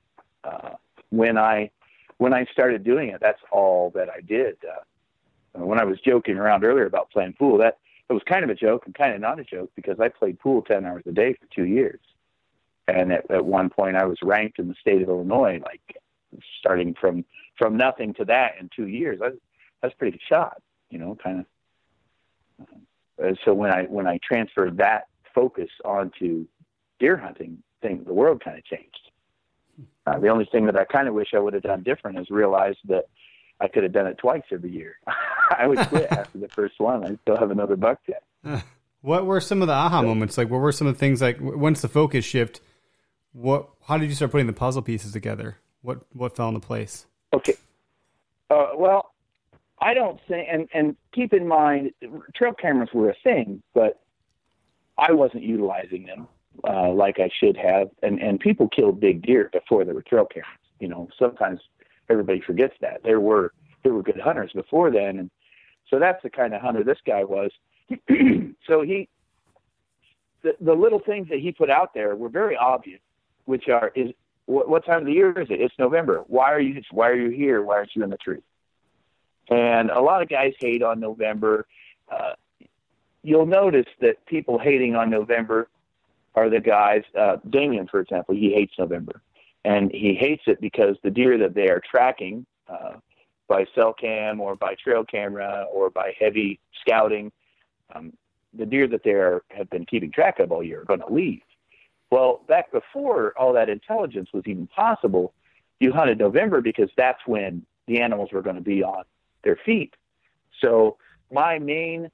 [0.44, 0.74] uh,
[1.10, 1.70] when I
[2.18, 4.58] when I started doing it, that's all that I did.
[4.64, 8.50] Uh, when I was joking around earlier about playing pool, that it was kind of
[8.50, 11.12] a joke and kind of not a joke because I played pool 10 hours a
[11.12, 12.00] day for two years.
[12.88, 15.96] And at, at one point I was ranked in the state of Illinois, like
[16.60, 17.24] starting from,
[17.58, 19.18] from nothing to that in two years.
[19.20, 22.66] That's a pretty good shot, you know, kind of.
[23.22, 26.46] Uh, so when I, when I transferred that focus onto
[27.00, 29.10] deer hunting thing, the world kind of changed.
[30.06, 32.30] Uh, the only thing that I kind of wish I would have done different is
[32.30, 33.06] realized that
[33.60, 34.96] I could have done it twice every year.
[35.58, 37.04] I would quit after the first one.
[37.04, 38.22] I still have another buck yet.
[39.02, 40.36] What were some of the aha moments?
[40.36, 42.60] Like, what were some of the things like once the focus shift?
[43.32, 43.68] What?
[43.86, 45.58] How did you start putting the puzzle pieces together?
[45.82, 47.06] What what fell into place?
[47.32, 47.54] Okay.
[48.50, 49.12] Uh, well,
[49.78, 51.92] I don't think, and and keep in mind,
[52.34, 54.00] trail cameras were a thing, but
[54.98, 56.26] I wasn't utilizing them
[56.64, 57.90] uh, like I should have.
[58.02, 60.48] And and people killed big deer before there were trail cameras.
[60.80, 61.60] You know, sometimes
[62.08, 65.30] everybody forgets that there were there were good hunters before then, and
[65.88, 67.50] so that's the kind of hunter this guy was.
[68.66, 69.08] so he,
[70.42, 73.00] the the little things that he put out there were very obvious,
[73.44, 74.10] which are is
[74.46, 75.60] what, what time of the year is it?
[75.60, 76.24] It's November.
[76.26, 77.62] Why are you Why are you here?
[77.62, 78.42] Why aren't you in the tree?
[79.48, 81.66] And a lot of guys hate on November.
[82.10, 82.32] Uh,
[83.22, 85.68] you'll notice that people hating on November
[86.34, 87.02] are the guys.
[87.16, 89.22] Uh, Damien, for example, he hates November,
[89.64, 92.94] and he hates it because the deer that they are tracking uh,
[93.48, 97.30] by cell cam or by trail camera or by heavy scouting,
[97.94, 98.12] um,
[98.54, 101.12] the deer that they are, have been keeping track of all year are going to
[101.12, 101.42] leave.
[102.10, 105.32] Well, back before all that intelligence was even possible,
[105.80, 109.04] you hunted November because that's when the animals were going to be on
[109.44, 109.94] their feet.
[110.60, 110.96] So
[111.30, 112.10] my main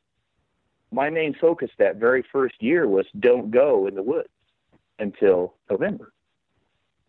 [0.93, 4.29] my main focus that very first year was don't go in the woods
[4.99, 6.13] until November.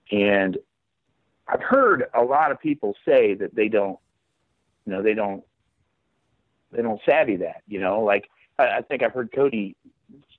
[0.10, 0.58] And
[1.48, 4.00] I've heard a lot of people say that they don't,
[4.86, 5.44] you know, they don't,
[6.72, 9.76] they don't savvy that, you know, like I, I think I've heard Cody,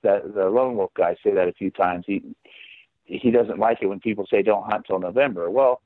[0.03, 2.05] the, the lone wolf guy say that a few times.
[2.07, 2.23] He,
[3.05, 5.51] he doesn't like it when people say don't hunt till November.
[5.51, 5.81] Well,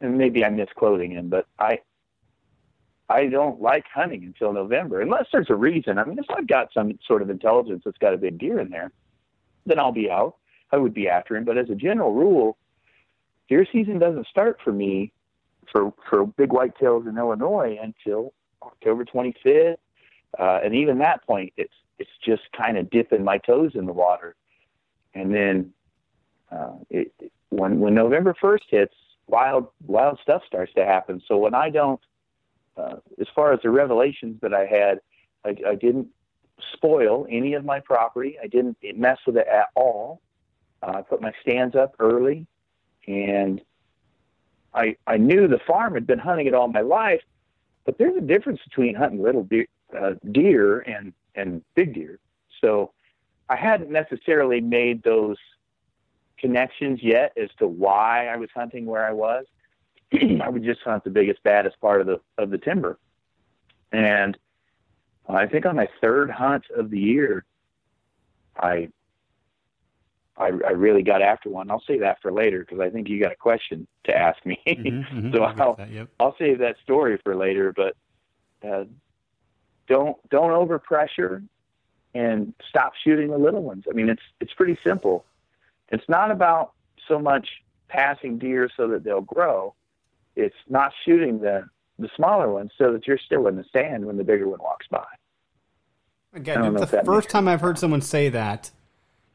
[0.00, 1.80] and maybe I'm misquoting him, but I,
[3.08, 5.98] I don't like hunting until November, unless there's a reason.
[5.98, 8.70] I mean, if I've got some sort of intelligence that's got a big deer in
[8.70, 8.92] there,
[9.66, 10.36] then I'll be out.
[10.72, 11.44] I would be after him.
[11.44, 12.56] But as a general rule,
[13.48, 15.12] deer season doesn't start for me
[15.72, 19.76] for for big whitetails in Illinois until October 25th,
[20.38, 23.92] uh, and even that point, it's it's just kind of dipping my toes in the
[23.92, 24.34] water,
[25.14, 25.72] and then
[26.50, 27.12] uh, it,
[27.50, 28.94] when when November 1st hits,
[29.26, 31.22] wild wild stuff starts to happen.
[31.26, 32.00] So when I don't
[32.76, 35.00] uh, as far as the revelations that I had,
[35.44, 36.08] I, I didn't
[36.72, 38.36] spoil any of my property.
[38.42, 40.20] I didn't mess with it at all.
[40.82, 42.46] Uh, I put my stands up early,
[43.06, 43.60] and
[44.74, 47.22] I I knew the farm had been hunting it all my life,
[47.84, 49.66] but there's a difference between hunting little deer,
[49.98, 52.18] uh, deer and and big deer.
[52.60, 52.92] So
[53.48, 55.36] I hadn't necessarily made those
[56.38, 59.44] connections yet as to why I was hunting where I was.
[60.12, 62.98] I would just hunt the biggest, baddest part of the of the timber.
[63.92, 64.36] And
[65.28, 67.44] I think on my third hunt of the year,
[68.56, 68.88] I
[70.36, 71.70] I, I really got after one.
[71.70, 74.60] I'll save that for later because I think you got a question to ask me.
[74.66, 75.34] Mm-hmm, mm-hmm.
[75.34, 76.08] so I I'll that, yep.
[76.18, 77.72] I'll save that story for later.
[77.72, 77.96] But
[78.66, 78.84] uh,
[79.86, 81.42] don't don't overpressure
[82.14, 83.84] and stop shooting the little ones.
[83.88, 85.24] I mean, it's it's pretty simple.
[85.90, 86.72] It's not about
[87.06, 87.46] so much
[87.88, 89.74] passing deer so that they'll grow
[90.36, 91.64] it's not shooting the
[91.98, 94.86] the smaller ones so that you're still in the stand when the bigger one walks
[94.90, 95.04] by.
[96.32, 98.72] Again, it's the first time I've heard someone say that,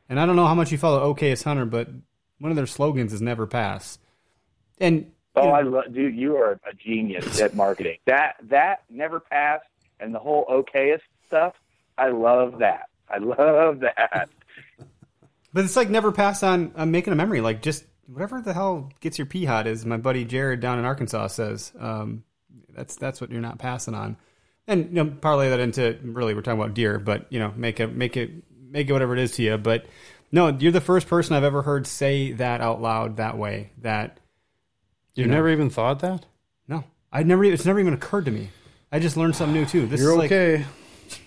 [0.10, 1.88] and I don't know how much you follow Okayest Hunter, but
[2.39, 4.00] one of their slogans is "Never Pass."
[4.80, 8.00] And oh, know, I love, dude, you are a genius at marketing.
[8.06, 9.62] that that never pass
[10.00, 11.54] and the whole Okayest stuff.
[11.98, 12.89] I love that.
[13.10, 14.30] I love that.
[15.52, 17.41] But it's like never pass on, on making a memory.
[17.41, 20.86] Like just whatever the hell gets your pee hot, as my buddy Jared down in
[20.86, 21.72] Arkansas says.
[21.80, 22.24] Um,
[22.76, 24.17] that's that's what you're not passing on,
[24.67, 27.80] and you know parlay that into really we're talking about deer, but you know make
[27.80, 28.32] it make it
[28.70, 29.58] make it whatever it is to you.
[29.58, 29.86] But
[30.32, 33.72] no, you're the first person I've ever heard say that out loud that way.
[33.80, 34.20] That
[35.16, 36.26] you, you know, never even thought that.
[36.68, 37.44] No, I never.
[37.44, 38.50] It's never even occurred to me.
[38.92, 39.86] I just learned something new too.
[39.86, 40.66] This you're is okay.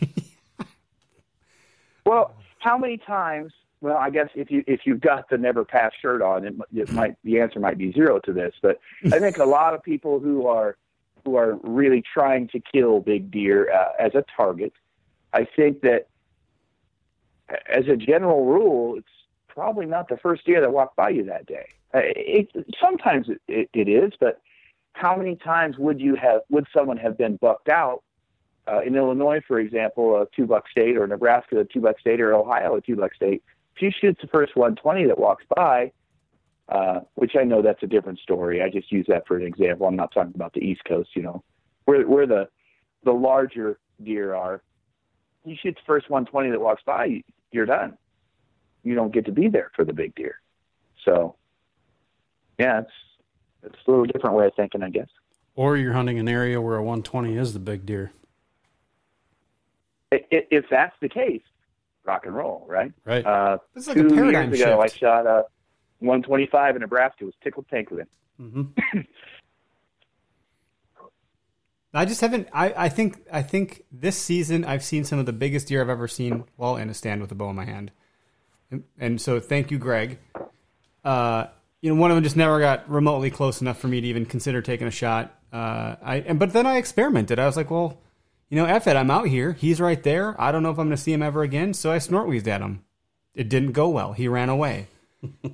[0.00, 0.10] Like,
[2.06, 3.52] well, how many times
[3.82, 6.92] well, I guess if you if you've got the never pass shirt on, it, it
[6.92, 8.54] might the answer might be zero to this.
[8.62, 10.76] But I think a lot of people who are
[11.24, 14.72] who are really trying to kill big deer uh, as a target,
[15.32, 16.06] I think that
[17.68, 19.06] as a general rule, it's
[19.48, 21.66] probably not the first deer that walked by you that day.
[21.94, 22.48] Uh, it,
[22.80, 24.40] sometimes it, it is, but
[24.94, 28.02] how many times would you have would someone have been bucked out
[28.66, 32.20] uh, in Illinois, for example, a two buck state, or Nebraska, a two buck state,
[32.20, 33.42] or Ohio, a two buck state,
[33.74, 35.92] if you shoot the first 120 that walks by,
[36.68, 38.62] uh, which I know that's a different story.
[38.62, 39.86] I just use that for an example.
[39.86, 41.42] I'm not talking about the East Coast, you know,
[41.84, 42.48] where where the
[43.04, 44.62] the larger deer are.
[45.44, 47.96] You shoot the first 120 that walks by, you're done.
[48.82, 50.40] You don't get to be there for the big deer.
[51.04, 51.36] So,
[52.58, 52.90] yeah, it's
[53.62, 55.08] it's a little different way of thinking, I guess.
[55.54, 58.10] Or you're hunting an area where a 120 is the big deer.
[60.12, 61.42] I- i- If that's the case,
[62.04, 62.92] rock and roll, right?
[63.04, 63.24] Right.
[63.24, 64.96] Uh, This is like a two years ago, shift.
[64.96, 65.44] I shot a
[66.00, 67.18] 125 in Nebraska.
[67.22, 68.08] It was tickled pink with it.
[68.40, 69.00] Mm-hmm.
[71.94, 72.48] I just haven't.
[72.52, 73.22] I, I think.
[73.30, 76.76] I think this season I've seen some of the biggest deer I've ever seen while
[76.76, 77.90] in a stand with a bow in my hand,
[78.70, 80.18] and, and so thank you, Greg.
[81.04, 81.46] Uh,
[81.82, 84.24] you know, one of them just never got remotely close enough for me to even
[84.24, 85.38] consider taking a shot.
[85.52, 87.38] Uh, I and but then I experimented.
[87.38, 88.00] I was like, well,
[88.48, 88.96] you know, F it.
[88.96, 89.52] I'm out here.
[89.52, 90.40] He's right there.
[90.40, 91.74] I don't know if I'm going to see him ever again.
[91.74, 92.84] So I snort wheezed at him.
[93.34, 94.12] It didn't go well.
[94.12, 94.88] He ran away.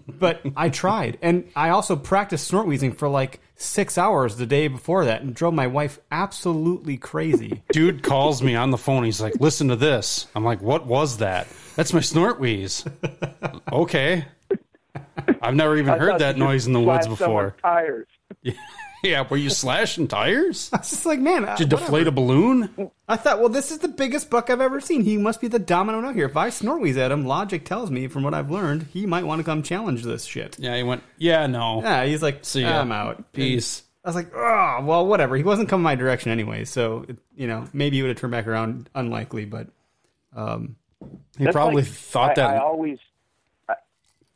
[0.08, 4.68] But I tried, and I also practiced snort wheezing for like six hours the day
[4.68, 7.62] before that, and drove my wife absolutely crazy.
[7.72, 9.04] Dude calls me on the phone.
[9.04, 12.84] He's like, "Listen to this." I'm like, "What was that?" That's my snort wheeze.
[13.72, 14.24] okay.
[15.42, 17.54] I've never even I heard that noise in the woods before.
[17.62, 18.08] Tires.
[18.42, 18.54] Yeah,
[19.30, 20.70] were you slashing tires?
[20.72, 22.90] I was just like, man, Did you deflate a balloon?
[23.08, 25.02] I thought, well, this is the biggest buck I've ever seen.
[25.02, 26.26] He must be the domino out here.
[26.26, 29.40] If I snort at him, logic tells me, from what I've learned, he might want
[29.40, 30.56] to come challenge this shit.
[30.58, 31.02] Yeah, he went.
[31.16, 31.82] Yeah, no.
[31.82, 32.80] Yeah, he's like, See ya.
[32.80, 33.32] I'm out.
[33.32, 33.82] Peace.
[34.04, 35.36] I was like, oh, well, whatever.
[35.36, 38.30] He wasn't coming my direction anyway, so it, you know, maybe he would have turned
[38.30, 38.88] back around.
[38.94, 39.68] Unlikely, but
[40.34, 40.76] um,
[41.36, 42.54] He That's probably like- thought I, that.
[42.54, 42.98] I always,
[43.68, 43.74] I,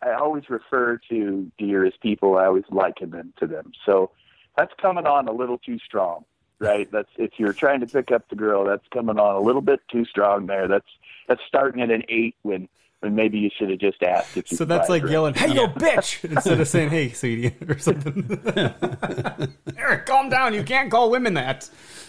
[0.02, 2.36] I always refer to deer as people.
[2.36, 3.72] I always liken them to them.
[3.86, 4.10] So
[4.56, 6.24] that's coming on a little too strong,
[6.58, 6.90] right?
[6.90, 9.80] That's if you're trying to pick up the girl, that's coming on a little bit
[9.90, 10.68] too strong there.
[10.68, 10.88] That's
[11.28, 12.68] that's starting at an eight when
[13.02, 14.56] when maybe you should have just asked if you.
[14.56, 18.40] so that's like yelling, "Hey, yo, bitch!" instead of saying, "Hey, sweetie," or something.
[19.76, 20.54] Eric, calm down.
[20.54, 21.68] You can't call women that.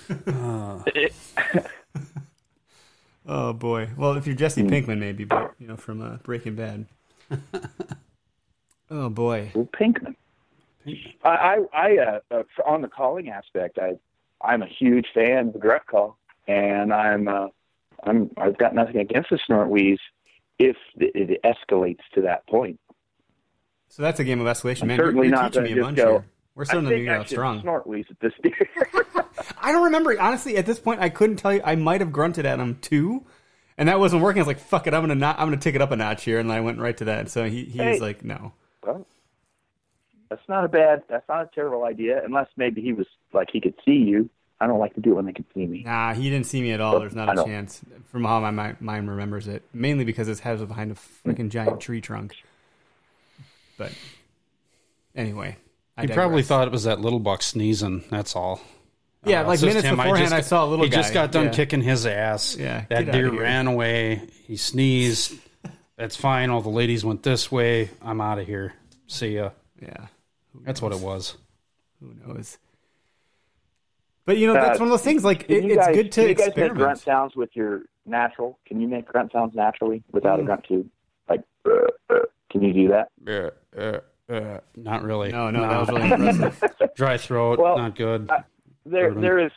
[3.25, 3.89] oh boy.
[3.97, 6.85] Well, if you're Jesse Pinkman, maybe, but you know, from uh, Breaking Bad.
[8.91, 9.51] oh boy.
[9.55, 10.15] Well, Pinkman.
[11.23, 13.93] I, I, uh, uh, on the calling aspect, I,
[14.41, 16.17] I'm a huge fan of the grunt call,
[16.47, 17.47] and I'm, uh,
[18.03, 19.99] I'm, I've got nothing against the snort wheeze
[20.59, 22.79] if it, escalates to that point.
[23.89, 24.97] So that's a game of escalation, man.
[24.97, 26.09] You're, certainly you're not teaching me a to bunch go.
[26.11, 26.25] here.
[26.55, 27.61] We're starting I the think new year I out strong.
[27.61, 28.69] snort wheeze at this deer.
[29.61, 30.57] I don't remember honestly.
[30.57, 31.61] At this point, I couldn't tell you.
[31.63, 33.25] I might have grunted at him too,
[33.77, 34.39] and that wasn't working.
[34.39, 35.39] I was like, "Fuck it, I'm gonna not.
[35.39, 37.29] I'm gonna take it up a notch here," and I went right to that.
[37.29, 38.53] So he he was like, "No."
[40.33, 41.03] Well, that's not a bad.
[41.09, 44.29] That's not a terrible idea, unless maybe he was like he could see you.
[44.61, 45.83] I don't like to do it when they can see me.
[45.83, 46.91] Nah, he didn't see me at all.
[46.93, 47.81] Well, There's not I a don't- chance.
[48.11, 51.81] From how my mind remembers it, mainly because his head was behind a freaking giant
[51.81, 52.35] tree trunk.
[53.77, 53.91] But
[55.15, 55.57] anyway,
[55.97, 56.23] I he digress.
[56.23, 58.03] probably thought it was that little buck sneezing.
[58.09, 58.61] That's all.
[59.25, 59.95] Yeah, Uh, like it's just minutes him.
[59.97, 61.51] beforehand, just- I saw a little He just got done Yeah.
[61.51, 62.55] kicking his ass.
[62.57, 64.21] Yeah, that deer ran away.
[64.45, 65.39] He sneezed.
[65.97, 66.49] That's fine.
[66.49, 67.89] All the ladies went this way.
[68.01, 68.73] I'm out of here.
[69.07, 69.51] See ya.
[69.81, 70.07] Yeah,
[70.61, 71.37] That's what it was.
[71.99, 72.57] who knows?
[74.25, 75.23] But you know, that's Uh, one of those things.
[75.25, 76.77] Like it, you it's good to can you guys make experiment.
[76.79, 78.57] grunt sounds with your natural?
[78.65, 80.43] Can you make grunt sounds naturally without Mm.
[80.43, 80.89] a grunt tube?
[81.29, 81.71] Like, uh,
[82.09, 83.09] uh, can you do that?
[83.77, 83.99] Uh, uh,
[84.33, 85.31] uh, not really.
[85.31, 86.95] No, no, that was really impressive.
[86.95, 87.59] Dry throat.
[87.59, 88.29] Well, not good.
[88.29, 88.43] I-
[88.85, 89.21] There, Bourbon.
[89.21, 89.51] there is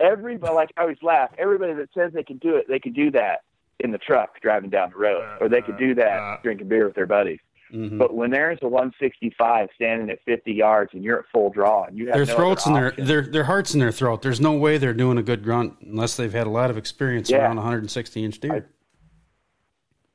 [0.00, 0.54] everybody.
[0.54, 1.30] Like I always laugh.
[1.38, 3.42] Everybody that says they can do it, they can do that
[3.80, 6.86] in the truck driving down the road, or they could do that uh, drinking beer
[6.86, 7.40] with their buddies.
[7.72, 7.98] Mhm.
[7.98, 11.96] But when there's a 165 standing at 50 yards and you're at full draw and
[11.96, 14.20] you have their no throats in their their their hearts in their throat.
[14.22, 17.30] There's no way they're doing a good grunt unless they've had a lot of experience
[17.30, 17.38] Yeah.
[17.38, 18.68] around 160 inch deer.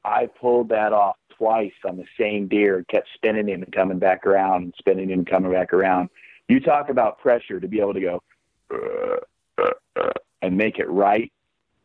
[0.06, 4.26] I pulled that off twice on the same deer kept spinning him and coming back
[4.26, 6.10] around and spinning him and coming back around.
[6.48, 8.24] You talk about pressure to be able to go
[8.72, 9.17] uh,
[9.62, 11.32] uh, uh, and make it right.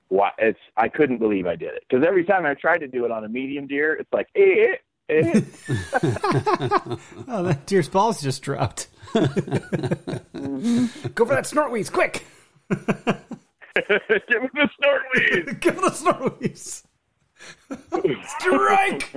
[0.08, 3.06] Why it's I couldn't believe I did it because every time I tried to do
[3.06, 4.76] it on a medium deer, it's like eh, eh.
[7.28, 8.88] Oh, that deer's balls just dropped.
[9.14, 11.08] Mm-hmm.
[11.14, 12.24] Go for that snort wheeze, quick!
[12.70, 15.60] give him the snort weed.
[15.60, 16.84] Give him the snort wheeze.
[18.38, 19.10] Strike!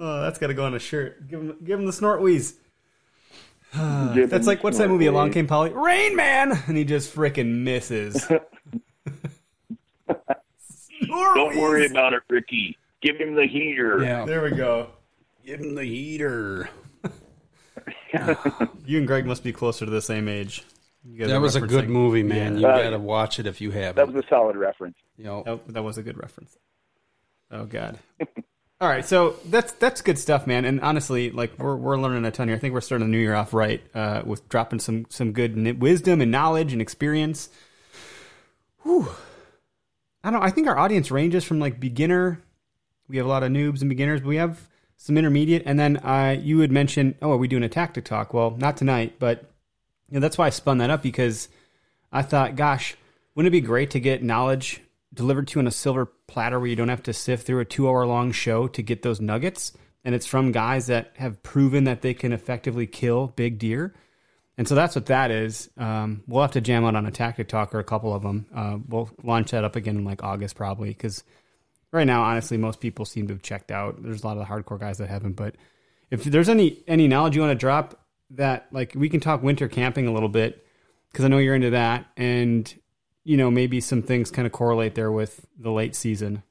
[0.00, 1.28] oh, that's got to go on a shirt.
[1.28, 2.54] Give him, give him the snort wheeze.
[3.72, 5.06] That's like what's that movie?
[5.06, 5.30] Along.
[5.30, 5.70] Came Polly.
[5.70, 8.26] Rain Man, and he just frickin' misses.
[11.06, 12.76] Don't worry about it, Ricky.
[13.02, 14.02] Give him the heater.
[14.02, 14.88] yeah, There we go.
[15.44, 16.68] give him the heater.
[18.84, 20.64] You and Greg must be closer to the same age.
[21.04, 22.58] You That was a good movie, man.
[22.58, 22.76] Yeah.
[22.76, 23.96] You got to watch it if you haven't.
[23.96, 24.96] That was a solid reference.
[25.16, 26.56] You know, That, that was a good reference.
[27.50, 27.98] Oh God.
[28.80, 30.64] All right, so that's that's good stuff, man.
[30.64, 32.56] And honestly, like we're we're learning a ton here.
[32.56, 35.56] I think we're starting the new year off right uh, with dropping some some good
[35.56, 37.50] n- wisdom and knowledge and experience.
[38.82, 39.08] Whew.
[40.24, 40.42] I don't.
[40.42, 42.42] I think our audience ranges from like beginner.
[43.10, 45.64] We have a lot of noobs and beginners, but we have some intermediate.
[45.66, 48.32] And then uh, you had mentioned, oh, are we doing a tactic talk?
[48.32, 49.50] Well, not tonight, but
[50.08, 51.48] you know, that's why I spun that up because
[52.12, 52.96] I thought, gosh,
[53.34, 54.80] wouldn't it be great to get knowledge
[55.12, 57.64] delivered to you on a silver platter where you don't have to sift through a
[57.64, 59.72] two hour long show to get those nuggets?
[60.04, 63.94] And it's from guys that have proven that they can effectively kill big deer.
[64.56, 65.70] And so that's what that is.
[65.78, 68.46] Um, we'll have to jam out on a tactic talk or a couple of them.
[68.54, 71.24] Uh, we'll launch that up again in like August probably because
[71.92, 74.02] right now, honestly, most people seem to have checked out.
[74.02, 75.32] There's a lot of the hardcore guys that haven't.
[75.32, 75.56] But
[76.10, 79.68] if there's any any knowledge you want to drop, that like we can talk winter
[79.68, 80.66] camping a little bit
[81.10, 82.72] because I know you're into that, and
[83.24, 86.42] you know maybe some things kind of correlate there with the late season.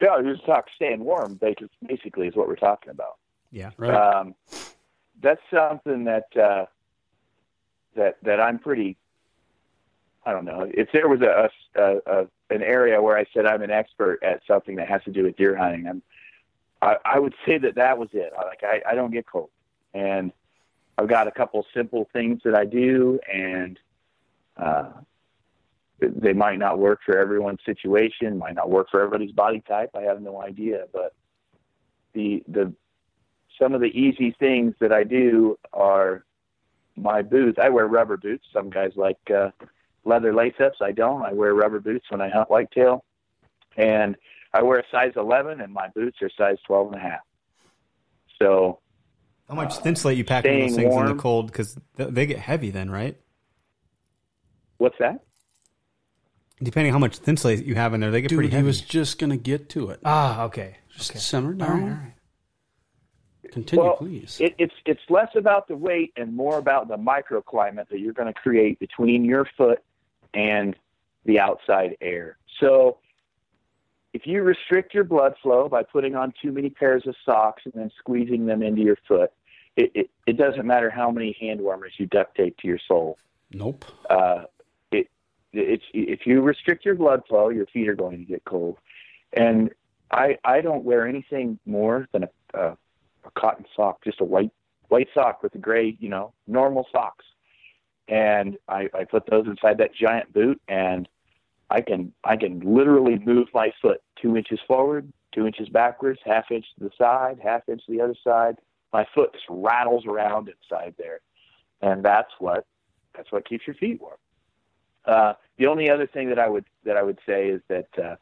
[0.00, 1.36] Yeah, just talk staying warm.
[1.36, 3.16] basi- Basically, is what we're talking about.
[3.50, 3.94] Yeah, right?
[3.94, 4.34] Um,
[5.20, 6.66] that's something that uh,
[7.96, 8.96] that that I'm pretty.
[10.24, 10.70] I don't know.
[10.74, 11.48] If there was a,
[11.80, 15.10] a, a an area where I said I'm an expert at something that has to
[15.10, 16.02] do with deer hunting, I'm,
[16.80, 18.32] I, I would say that that was it.
[18.38, 19.50] I- Like I, I don't get cold,
[19.94, 20.32] and
[20.96, 23.78] I've got a couple simple things that I do, and
[24.56, 24.90] uh,
[26.00, 29.90] they might not work for everyone's situation, might not work for everybody's body type.
[29.94, 31.14] I have no idea, but
[32.14, 32.72] the the
[33.60, 36.24] some of the easy things that I do are
[36.96, 37.58] my boots.
[37.60, 38.44] I wear rubber boots.
[38.52, 39.50] Some guys like uh,
[40.08, 40.78] leather lace ups.
[40.80, 41.22] I don't.
[41.22, 43.04] I wear rubber boots when I hunt whitetail,
[43.76, 44.16] and
[44.52, 47.20] I wear a size 11, and my boots are size 12 and a half.
[48.40, 48.80] So
[49.48, 52.38] how much Thinsulate you pack in those staying things in the cold because they get
[52.38, 53.16] heavy then, right?
[54.78, 55.20] what's that?
[56.62, 58.62] Depending how much Thinsulate you have in there, they get Dude, pretty heavy.
[58.62, 60.00] he was just going to get to it.
[60.04, 60.76] ah, okay.
[60.96, 61.18] Just okay.
[61.18, 61.68] simmer down.
[61.68, 62.12] right, all right.
[63.52, 64.38] Continue, well, please.
[64.40, 68.32] It, it's it's less about the weight and more about the microclimate that you're going
[68.32, 69.82] to create between your foot
[70.34, 70.76] and
[71.24, 72.38] the outside air.
[72.60, 72.98] So,
[74.14, 77.74] if you restrict your blood flow by putting on too many pairs of socks and
[77.74, 79.30] then squeezing them into your foot,
[79.76, 83.18] it, it, it doesn't matter how many hand warmers you duct tape to your sole.
[83.52, 83.84] nope.
[84.10, 84.44] Uh,
[84.90, 85.08] it,
[85.52, 88.78] it's if you restrict your blood flow, your feet are going to get cold.
[89.34, 89.70] And
[90.10, 92.76] I I don't wear anything more than a, a,
[93.24, 94.50] a cotton sock, just a white
[94.88, 97.24] white sock with a gray, you know, normal socks.
[98.08, 101.08] And I, I put those inside that giant boot, and
[101.70, 106.50] I can I can literally move my foot two inches forward, two inches backwards, half
[106.50, 108.56] inch to the side, half inch to the other side.
[108.92, 111.20] My foot just rattles around inside there,
[111.82, 112.66] and that's what
[113.14, 114.16] that's what keeps your feet warm.
[115.04, 118.16] Uh, the only other thing that I would that I would say is that uh,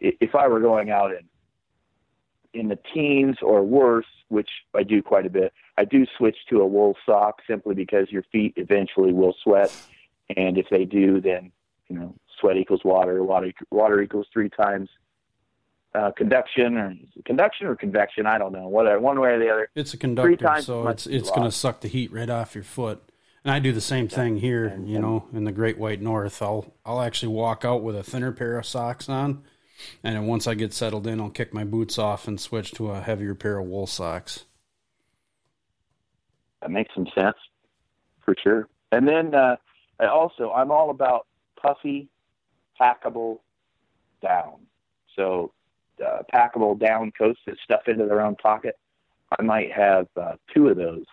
[0.00, 1.28] if I were going out in
[2.54, 6.60] in the teens or worse, which I do quite a bit, I do switch to
[6.60, 9.74] a wool sock simply because your feet eventually will sweat,
[10.36, 11.52] and if they do, then
[11.88, 13.22] you know sweat equals water.
[13.22, 14.88] Water water equals three times
[15.94, 18.26] uh, conduction or conduction or convection.
[18.26, 18.68] I don't know.
[18.68, 19.68] Whatever, one way or the other.
[19.74, 23.02] It's a conductor, so it's it's going to suck the heat right off your foot.
[23.44, 26.40] And I do the same thing here, And- you know, in the Great White North.
[26.40, 29.42] I'll I'll actually walk out with a thinner pair of socks on,
[30.02, 32.90] and then once I get settled in, I'll kick my boots off and switch to
[32.90, 34.44] a heavier pair of wool socks.
[36.60, 37.36] That makes some sense,
[38.24, 38.68] for sure.
[38.92, 39.56] And then uh,
[40.00, 41.26] I also, I'm all about
[41.60, 42.08] puffy,
[42.80, 43.40] packable
[44.22, 44.66] down.
[45.16, 45.52] So
[46.04, 48.78] uh, packable down coats that stuff into their own pocket.
[49.38, 51.04] I might have uh, two of those.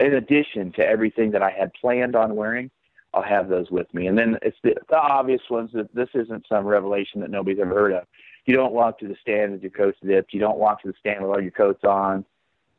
[0.00, 2.70] In addition to everything that I had planned on wearing,
[3.16, 4.08] I'll have those with me.
[4.08, 7.74] And then it's the, the obvious ones that this isn't some revelation that nobody's ever
[7.74, 8.04] heard of.
[8.44, 10.34] You don't walk to the stand with your coats dipped.
[10.34, 12.26] You don't walk to the stand with all your coats on.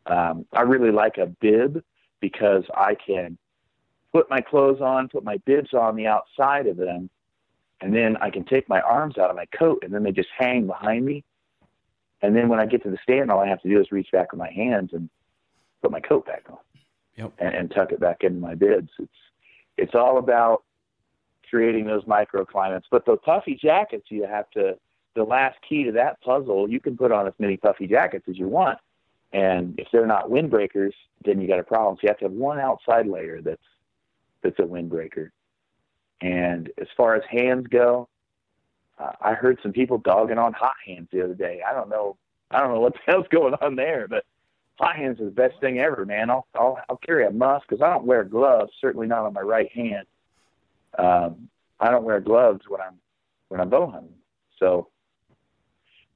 [0.05, 1.83] Um, I really like a bib
[2.21, 3.39] because I can
[4.13, 7.09] put my clothes on, put my bibs on the outside of them,
[7.81, 10.29] and then I can take my arms out of my coat and then they just
[10.37, 11.23] hang behind me.
[12.21, 14.11] And then when I get to the stand, all I have to do is reach
[14.11, 15.09] back with my hands and
[15.81, 16.57] put my coat back on
[17.15, 17.33] Yep.
[17.39, 18.91] and, and tuck it back into my bibs.
[18.99, 19.11] It's
[19.77, 20.63] it's all about
[21.49, 22.83] creating those microclimates.
[22.91, 24.77] But the puffy jackets, you have to.
[25.15, 28.37] The last key to that puzzle, you can put on as many puffy jackets as
[28.37, 28.77] you want,
[29.33, 30.93] and if they're not windbreakers,
[31.25, 31.95] then you got a problem.
[31.95, 33.61] So you have to have one outside layer that's
[34.43, 35.31] that's a windbreaker.
[36.21, 38.07] And as far as hands go,
[38.99, 41.61] uh, I heard some people dogging on hot hands the other day.
[41.67, 42.17] I don't know.
[42.49, 44.23] I don't know what the hell's going on there, but
[44.77, 46.29] fly hands are the best thing ever, man.
[46.29, 49.41] I'll I'll, I'll carry a musk because I don't wear gloves, certainly not on my
[49.41, 50.05] right hand.
[50.97, 51.49] Um,
[51.79, 52.95] I don't wear gloves when I'm
[53.49, 54.15] when I'm bow hunting,
[54.59, 54.89] so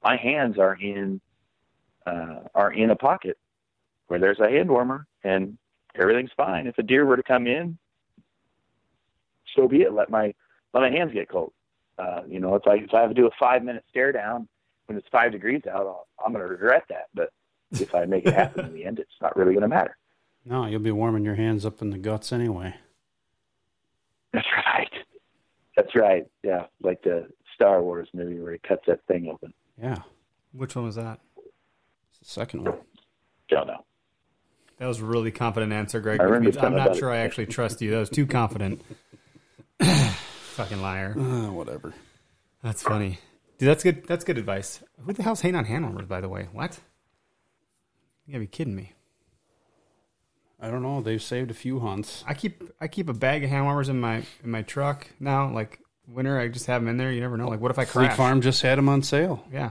[0.02, 1.20] my hands are in
[2.06, 3.38] uh, are in a pocket
[4.08, 5.56] where there's a hand warmer and
[5.94, 6.66] everything's fine.
[6.66, 7.78] If a deer were to come in,
[9.54, 9.92] so be it.
[9.92, 10.34] Let my
[10.74, 11.52] let my hands get cold.
[11.98, 14.48] Uh, you know, if I if I have to do a five minute stare down
[14.86, 17.08] when it's five degrees out, I'll, I'm going to regret that.
[17.14, 17.30] But
[17.80, 19.96] if I make it happen in the end, it's not really going to matter.
[20.44, 22.74] No, you'll be warming your hands up in the guts anyway.
[24.32, 24.90] That's right.
[25.76, 26.24] That's right.
[26.42, 29.52] Yeah, like the Star Wars movie where he cuts that thing open.
[29.80, 29.98] Yeah,
[30.52, 31.20] Which one was that?
[32.10, 32.78] it's the second one.
[33.48, 33.84] Don't know.
[34.78, 36.20] That was a really confident answer, Greg.
[36.20, 37.14] I remember I'm not sure it.
[37.14, 37.90] I actually trust you.
[37.92, 38.82] That was too confident.
[39.82, 41.14] Fucking liar.
[41.16, 41.94] Uh, whatever.
[42.62, 43.18] That's funny.
[43.58, 44.06] Dude, that's good.
[44.06, 44.82] That's good advice.
[45.04, 46.48] Who the hell's hating on hand warmers, by the way?
[46.52, 46.78] What?
[48.26, 48.92] You gotta be kidding me.
[50.60, 51.00] I don't know.
[51.00, 52.22] They've saved a few hunts.
[52.26, 55.50] I keep I keep a bag of hand warmers in my in my truck now.
[55.52, 57.10] Like winter, I just have them in there.
[57.10, 57.48] You never know.
[57.48, 58.16] Like, what if I Fleet crash?
[58.16, 59.44] Farm just had them on sale.
[59.52, 59.70] Yeah,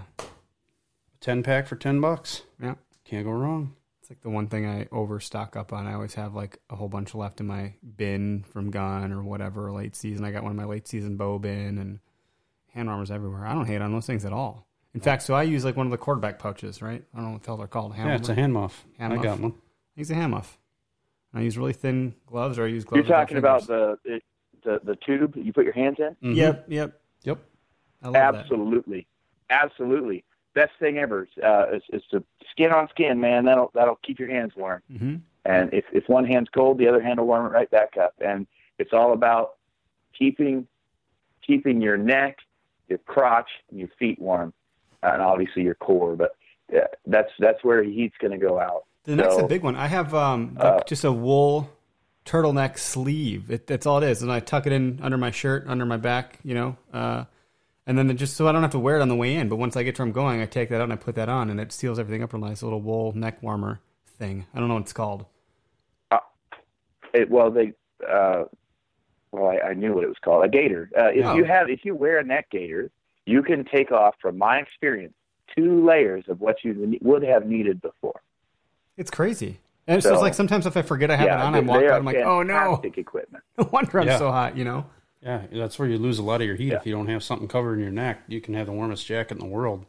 [1.22, 2.42] Ten pack for ten bucks.
[2.62, 2.76] yeah.
[3.06, 3.76] Can't go wrong.
[4.02, 5.86] It's like the one thing I overstock up on.
[5.88, 9.72] I always have like a whole bunch left in my bin from gun or whatever
[9.72, 10.26] late season.
[10.26, 12.00] I got one of my late season bow bin and
[12.74, 13.46] hand warmers everywhere.
[13.46, 14.68] I don't hate on those things at all.
[14.94, 17.04] In fact, so I use like one of the quarterback pouches, right?
[17.14, 17.94] I don't know what the hell they're called.
[17.96, 18.42] Hand Yeah, it's a warmer?
[18.42, 18.86] hand muff.
[19.00, 19.24] Hand I muff.
[19.26, 19.52] got one.
[19.54, 20.58] I use a hand muff.
[21.34, 23.08] I use really thin gloves, or I use gloves.
[23.08, 24.22] You're talking about the, it,
[24.64, 26.16] the the tube that you put your hands in.
[26.32, 26.36] Mhm.
[26.36, 27.02] Yep, yep.
[27.24, 27.40] Yep.
[28.04, 28.36] I love that.
[28.36, 29.08] Absolutely,
[29.50, 30.24] absolutely.
[30.54, 33.46] Best thing ever uh, is, is to skin on skin, man.
[33.46, 34.82] That'll that'll keep your hands warm.
[34.92, 35.16] hmm
[35.46, 38.14] And if if one hand's cold, the other hand will warm it right back up.
[38.20, 38.46] And
[38.78, 39.52] it's all about
[40.18, 40.68] keeping
[41.42, 42.40] keeping your neck,
[42.90, 44.54] your crotch, and your feet warm,
[45.04, 46.16] and obviously your core.
[46.16, 46.36] But
[46.76, 48.86] uh, that's that's where heat's going to go out.
[49.04, 49.76] The next So, a big one.
[49.76, 51.70] I have um like uh, just a wool
[52.26, 53.50] turtleneck sleeve.
[53.50, 55.98] It, that's all it is, and I tuck it in under my shirt, under my
[55.98, 56.78] back, you know.
[56.94, 57.26] Uh,
[57.88, 59.50] and then it just so I don't have to wear it on the way in.
[59.50, 61.16] But once I get to where I'm going, I take that out and I put
[61.16, 62.62] that on, and it seals everything up real nice.
[62.62, 63.80] A little wool neck warmer
[64.20, 64.46] thing.
[64.54, 65.26] I don't know what it's called.
[67.14, 67.74] It, well, they.
[68.08, 68.46] Uh,
[69.32, 70.46] well, I, I knew what it was called.
[70.46, 70.90] A gaiter.
[70.98, 71.36] Uh, if Oh.
[71.36, 72.90] you have, if you wear a neck gaiter,
[73.26, 75.14] you can take off, from my experience,
[75.56, 78.22] two layers of what you would have needed before.
[78.98, 79.60] It's crazy.
[79.88, 81.88] And it's just So- like sometimes if I forget I have it on, I'm walking
[81.88, 81.98] they out.
[82.00, 83.44] I'm like, oh no, equipment.
[83.58, 84.18] no wonder I'm Yeah.
[84.18, 84.56] so hot.
[84.58, 84.86] You know.
[85.22, 86.70] Yeah, that's where you lose a lot of your heat.
[86.70, 86.78] Yeah.
[86.78, 89.40] If you don't have something covering your neck, you can have the warmest jacket in
[89.40, 89.86] the world.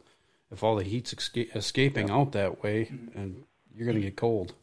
[0.51, 3.43] If all the heat's esca- escaping out that way, and
[3.75, 4.53] you're going to get cold.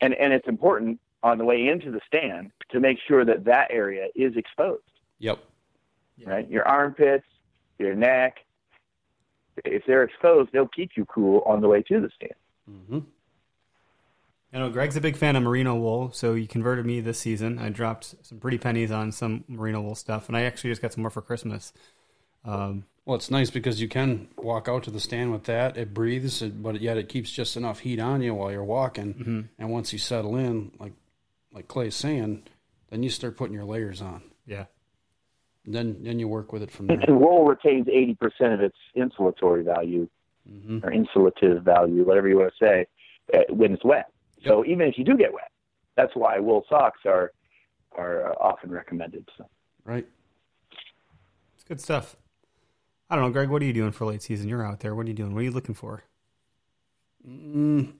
[0.00, 3.68] And and it's important on the way into the stand to make sure that that
[3.70, 4.82] area is exposed.
[5.18, 5.38] Yep.
[6.26, 7.26] Right, your armpits,
[7.78, 8.38] your neck.
[9.64, 12.34] If they're exposed, they'll keep you cool on the way to the stand.
[12.66, 12.98] hmm
[14.52, 17.60] I know Greg's a big fan of merino wool, so he converted me this season.
[17.60, 20.92] I dropped some pretty pennies on some merino wool stuff, and I actually just got
[20.92, 21.72] some more for Christmas.
[22.44, 25.76] Um, Well, it's nice because you can walk out to the stand with that.
[25.76, 29.14] It breathes, but yet it keeps just enough heat on you while you're walking.
[29.14, 29.40] Mm-hmm.
[29.58, 30.94] And once you settle in, like
[31.52, 32.42] like Clay's saying,
[32.90, 34.22] then you start putting your layers on.
[34.46, 34.64] yeah,
[35.64, 36.98] Then then you work with it from there.
[37.00, 40.08] And wool retains 80% of its insulatory value
[40.48, 42.86] hmm or insulative value, whatever you want to say,
[43.34, 44.06] uh, when it's wet.
[44.46, 45.50] So even if you do get wet,
[45.96, 47.32] that's why wool socks are
[47.96, 49.28] are uh, often recommended.
[49.36, 49.44] So
[49.84, 50.06] Right.
[51.54, 52.16] it's good stuff.
[53.10, 53.50] I don't know, Greg.
[53.50, 54.48] What are you doing for late season?
[54.48, 54.94] You're out there.
[54.94, 55.34] What are you doing?
[55.34, 56.04] What are you looking for?
[57.28, 57.94] Mm,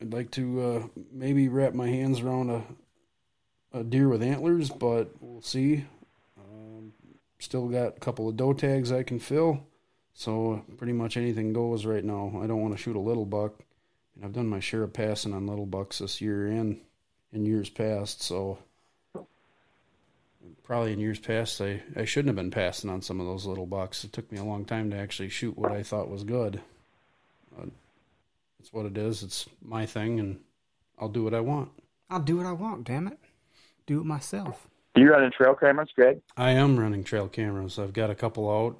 [0.00, 2.62] I'd like to uh, maybe wrap my hands around a
[3.74, 5.84] a deer with antlers, but we'll see.
[7.38, 9.66] Still got a couple of doe tags I can fill,
[10.14, 12.40] so pretty much anything goes right now.
[12.42, 13.60] I don't want to shoot a little buck,
[14.14, 16.80] and I've done my share of passing on little bucks this year and
[17.32, 18.22] in years past.
[18.22, 18.58] So
[20.62, 23.66] probably in years past, I I shouldn't have been passing on some of those little
[23.66, 24.04] bucks.
[24.04, 26.60] It took me a long time to actually shoot what I thought was good.
[28.60, 29.22] It's what it is.
[29.22, 30.40] It's my thing, and
[30.98, 31.70] I'll do what I want.
[32.08, 32.84] I'll do what I want.
[32.84, 33.18] Damn it,
[33.84, 34.68] do it myself.
[35.00, 36.20] You running trail cameras, Greg?
[36.36, 37.78] I am running trail cameras.
[37.78, 38.78] I've got a couple out.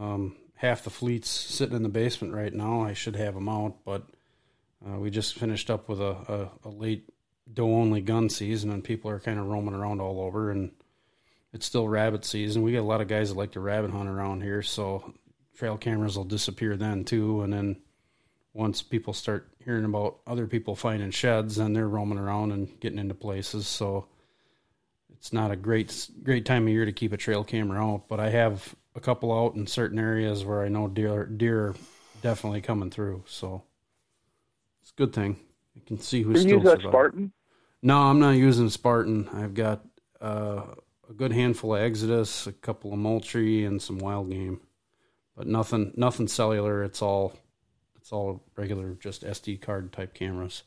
[0.00, 2.82] Um, half the fleet's sitting in the basement right now.
[2.82, 4.06] I should have them out, but
[4.86, 7.08] uh, we just finished up with a, a, a late
[7.52, 10.50] doe only gun season, and people are kind of roaming around all over.
[10.50, 10.70] And
[11.52, 12.62] it's still rabbit season.
[12.62, 15.12] We got a lot of guys that like to rabbit hunt around here, so
[15.56, 17.42] trail cameras will disappear then too.
[17.42, 17.76] And then
[18.54, 22.98] once people start hearing about other people finding sheds, then they're roaming around and getting
[22.98, 23.66] into places.
[23.66, 24.06] So
[25.22, 28.18] it's not a great great time of year to keep a trail camera out, but
[28.18, 31.74] I have a couple out in certain areas where I know deer deer are
[32.22, 33.22] definitely coming through.
[33.28, 33.62] So
[34.80, 35.36] It's a good thing.
[35.76, 36.76] I can see who's you still.
[36.80, 37.32] Spartan?
[37.82, 39.28] No, I'm not using Spartan.
[39.28, 39.84] I've got
[40.20, 40.62] uh,
[41.08, 44.60] a good handful of Exodus, a couple of Moultrie, and some wild game,
[45.36, 46.82] but nothing nothing cellular.
[46.82, 47.32] It's all
[47.94, 50.64] it's all regular, just SD card type cameras.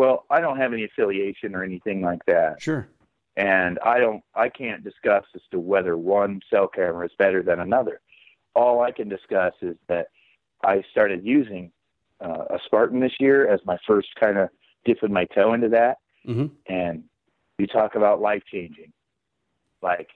[0.00, 2.62] Well, I don't have any affiliation or anything like that.
[2.62, 2.88] Sure.
[3.36, 7.60] and I don't I can't discuss as to whether one cell camera is better than
[7.60, 8.00] another.
[8.54, 10.06] All I can discuss is that
[10.64, 11.70] I started using
[12.18, 14.48] uh, a Spartan this year as my first kind of
[14.86, 17.04] dipping my toe into that, hmm and
[17.58, 18.92] you talk about life changing,
[19.82, 20.08] like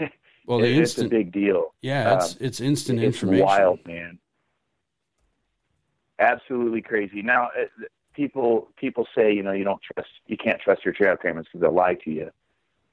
[0.46, 1.74] Well, the it- it's a big deal.
[1.80, 3.46] yeah, it's um, it's instant it's information.
[3.46, 4.18] wild, man.
[6.18, 7.22] Absolutely crazy.
[7.22, 7.84] Now, uh,
[8.14, 11.60] people people say you know you don't trust you can't trust your trail cameras because
[11.60, 12.30] they'll lie to you,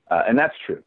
[0.09, 0.83] uh, and that's true.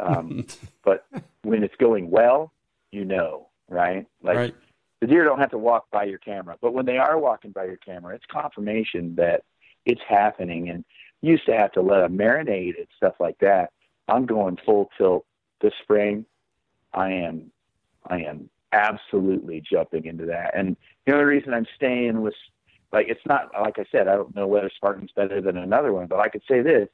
[0.00, 0.46] Um,
[0.84, 1.06] but
[1.42, 2.52] when it's going well,
[2.90, 4.06] you know, right?
[4.22, 4.54] Like right.
[5.00, 7.64] the deer don't have to walk by your camera, but when they are walking by
[7.64, 9.44] your camera, it's confirmation that
[9.84, 10.70] it's happening.
[10.70, 10.84] And
[11.24, 13.70] used to have to let them marinate and stuff like that.
[14.08, 15.24] I'm going full tilt
[15.60, 16.26] this spring.
[16.92, 17.50] I am,
[18.06, 20.56] I am absolutely jumping into that.
[20.56, 20.76] And
[21.06, 22.34] the only reason I'm staying with,
[22.94, 26.06] like, it's not like I said, I don't know whether Spartan's better than another one,
[26.06, 26.88] but I could say this: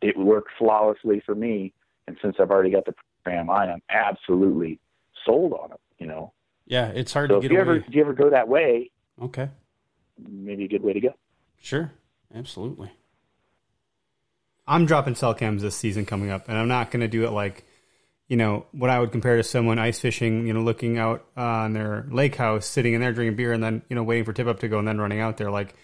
[0.00, 1.72] it worked flawlessly for me.
[2.06, 2.94] And since I've already got the
[3.24, 4.78] program, I am absolutely
[5.26, 5.80] sold on it.
[5.98, 6.32] You know.
[6.66, 7.46] Yeah, it's hard So to get.
[7.46, 7.78] if get you away.
[7.78, 8.90] ever if you ever go that way,
[9.22, 9.48] Okay,
[10.18, 11.14] maybe a good way to go.
[11.60, 11.92] sure,
[12.34, 12.92] absolutely.
[14.66, 17.30] I'm dropping cell cams this season coming up, and I'm not going to do it
[17.30, 17.64] like,
[18.28, 21.40] you know, what I would compare to someone ice fishing, you know, looking out uh,
[21.40, 24.34] on their lake house, sitting in there drinking beer, and then, you know, waiting for
[24.34, 25.50] tip up to go and then running out there.
[25.50, 25.74] Like,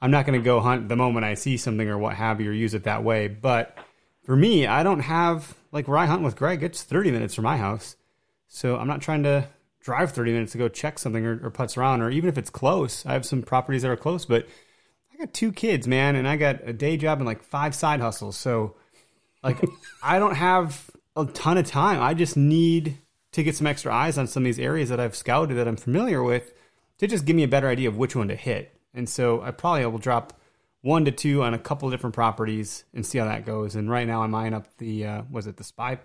[0.00, 2.50] I'm not going to go hunt the moment I see something or what have you,
[2.50, 3.28] or use it that way.
[3.28, 3.76] But
[4.24, 7.44] for me, I don't have, like, where I hunt with Greg, it's 30 minutes from
[7.44, 7.96] my house.
[8.46, 9.48] So I'm not trying to
[9.80, 12.50] drive 30 minutes to go check something or, or putz around, or even if it's
[12.50, 13.06] close.
[13.06, 14.46] I have some properties that are close, but
[15.14, 18.00] I got two kids, man, and I got a day job and like five side
[18.00, 18.36] hustles.
[18.36, 18.74] So,
[19.42, 19.64] like,
[20.02, 22.00] I don't have a ton of time.
[22.00, 22.98] I just need
[23.32, 25.76] to get some extra eyes on some of these areas that I've scouted that I'm
[25.76, 26.52] familiar with
[26.98, 28.78] to just give me a better idea of which one to hit.
[28.94, 30.40] And so, I probably will drop
[30.80, 33.74] one to two on a couple of different properties and see how that goes.
[33.74, 35.98] And right now, I'm eyeing up the uh, was it the spy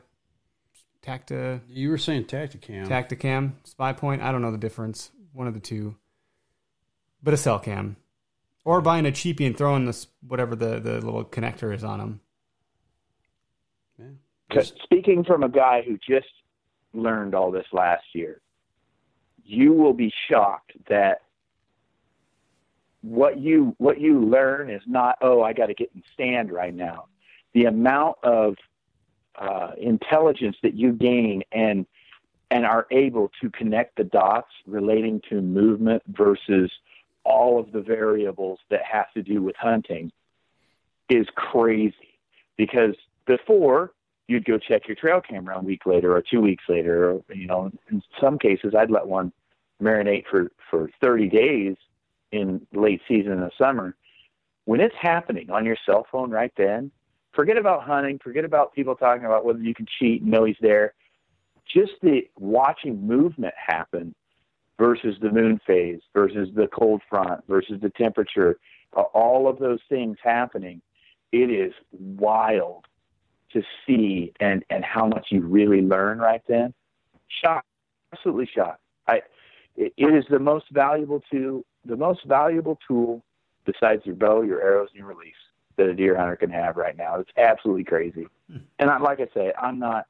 [1.05, 2.87] tacta You were saying Tactacam.
[2.87, 4.21] Tactacam spy point.
[4.21, 5.11] I don't know the difference.
[5.33, 5.95] One of the two,
[7.23, 7.95] but a cell cam,
[8.65, 12.21] or buying a cheapie and throwing this whatever the the little connector is on them.
[14.83, 16.29] Speaking from a guy who just
[16.93, 18.41] learned all this last year,
[19.45, 21.21] you will be shocked that
[23.01, 26.73] what you what you learn is not oh I got to get in stand right
[26.73, 27.05] now.
[27.53, 28.55] The amount of
[29.35, 31.85] uh, intelligence that you gain and
[32.51, 36.69] and are able to connect the dots relating to movement versus
[37.23, 40.11] all of the variables that have to do with hunting
[41.09, 42.19] is crazy
[42.57, 42.95] because
[43.25, 43.91] before
[44.27, 47.47] you'd go check your trail camera a week later or two weeks later or you
[47.47, 47.71] know.
[47.89, 49.31] In some cases i'd let one
[49.81, 51.75] marinate for for 30 days
[52.31, 53.95] in late season in the summer.
[54.65, 56.91] When it's happening on your cell phone right then
[57.33, 60.55] forget about hunting forget about people talking about whether you can cheat and know he's
[60.61, 60.93] there.
[61.73, 64.13] Just the watching movement happen
[64.77, 68.57] versus the moon phase versus the cold front versus the temperature
[69.13, 70.81] all of those things happening
[71.31, 72.85] it is wild
[73.53, 76.73] to see and and how much you really learn right then
[77.43, 77.67] shocked
[78.13, 79.21] absolutely shocked i
[79.75, 83.23] it, it is the most valuable tool the most valuable tool
[83.65, 85.33] besides your bow your arrows and your release
[85.77, 88.57] that a deer hunter can have right now it's absolutely crazy hmm.
[88.79, 90.05] and I, like i say i'm not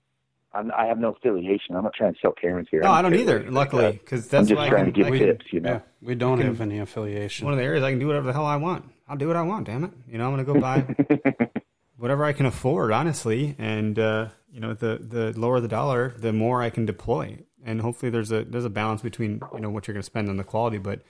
[0.53, 1.75] I'm, I have no affiliation.
[1.75, 2.81] I'm not trying to sell cameras here.
[2.81, 3.49] No, I'm I don't either.
[3.49, 5.45] Luckily, because that's I'm that's just why I trying can, to give I can- tips,
[5.51, 5.69] you know.
[5.71, 7.45] Yeah, we don't can- have any affiliation.
[7.45, 8.83] one of the areas I can do whatever the hell I want.
[9.07, 9.65] I'll do what I want.
[9.67, 9.91] Damn it!
[10.09, 10.83] You know, I'm gonna go buy
[12.01, 13.55] whatever I can afford, honestly.
[13.57, 17.39] And uh, you know, the the lower the dollar, the more I can deploy.
[17.63, 20.37] And hopefully, there's a there's a balance between you know what you're gonna spend on
[20.37, 20.79] the quality.
[20.79, 21.01] But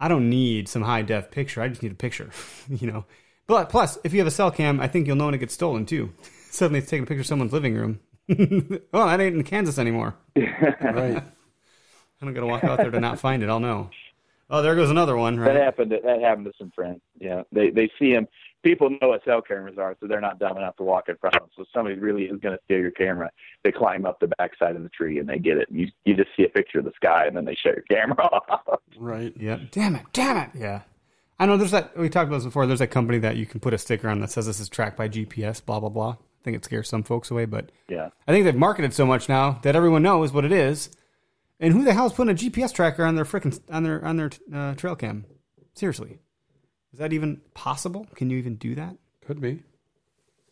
[0.00, 1.60] I don't need some high def picture.
[1.60, 2.30] I just need a picture.
[2.68, 3.04] you know.
[3.46, 5.52] But plus, if you have a cell cam, I think you'll know when it gets
[5.52, 6.12] stolen too.
[6.50, 8.00] Suddenly, it's taking a picture of someone's living room.
[8.30, 10.14] oh, that ain't in Kansas anymore.
[10.36, 11.22] right.
[12.22, 13.50] I'm gonna walk out there to not find it.
[13.50, 13.90] I'll know.
[14.48, 15.36] Oh, there goes another one.
[15.36, 15.90] That happened.
[15.90, 17.00] To, that happened to some friends.
[17.18, 18.28] Yeah, they they see them.
[18.64, 21.36] People know what cell cameras are, so they're not dumb enough to walk in front
[21.36, 21.50] of them.
[21.54, 23.30] So if somebody really is going to steal your camera.
[23.62, 25.68] They climb up the backside of the tree and they get it.
[25.70, 28.24] You you just see a picture of the sky and then they shut your camera
[28.24, 28.80] off.
[28.98, 29.34] Right.
[29.38, 29.58] Yeah.
[29.70, 30.06] Damn it.
[30.12, 30.50] Damn it.
[30.54, 30.80] Yeah.
[31.38, 32.66] I know there's that we talked about this before.
[32.66, 34.96] There's that company that you can put a sticker on that says this is tracked
[34.96, 36.10] by GPS, blah blah blah.
[36.12, 39.28] I think it scares some folks away, but yeah, I think they've marketed so much
[39.28, 40.90] now that everyone knows what it is.
[41.58, 44.30] And who the hell's putting a GPS tracker on their frickin' on their on their
[44.54, 45.24] uh, trail cam?
[45.74, 46.18] Seriously,
[46.94, 48.06] is that even possible?
[48.14, 48.96] Can you even do that?
[49.26, 49.64] Could be.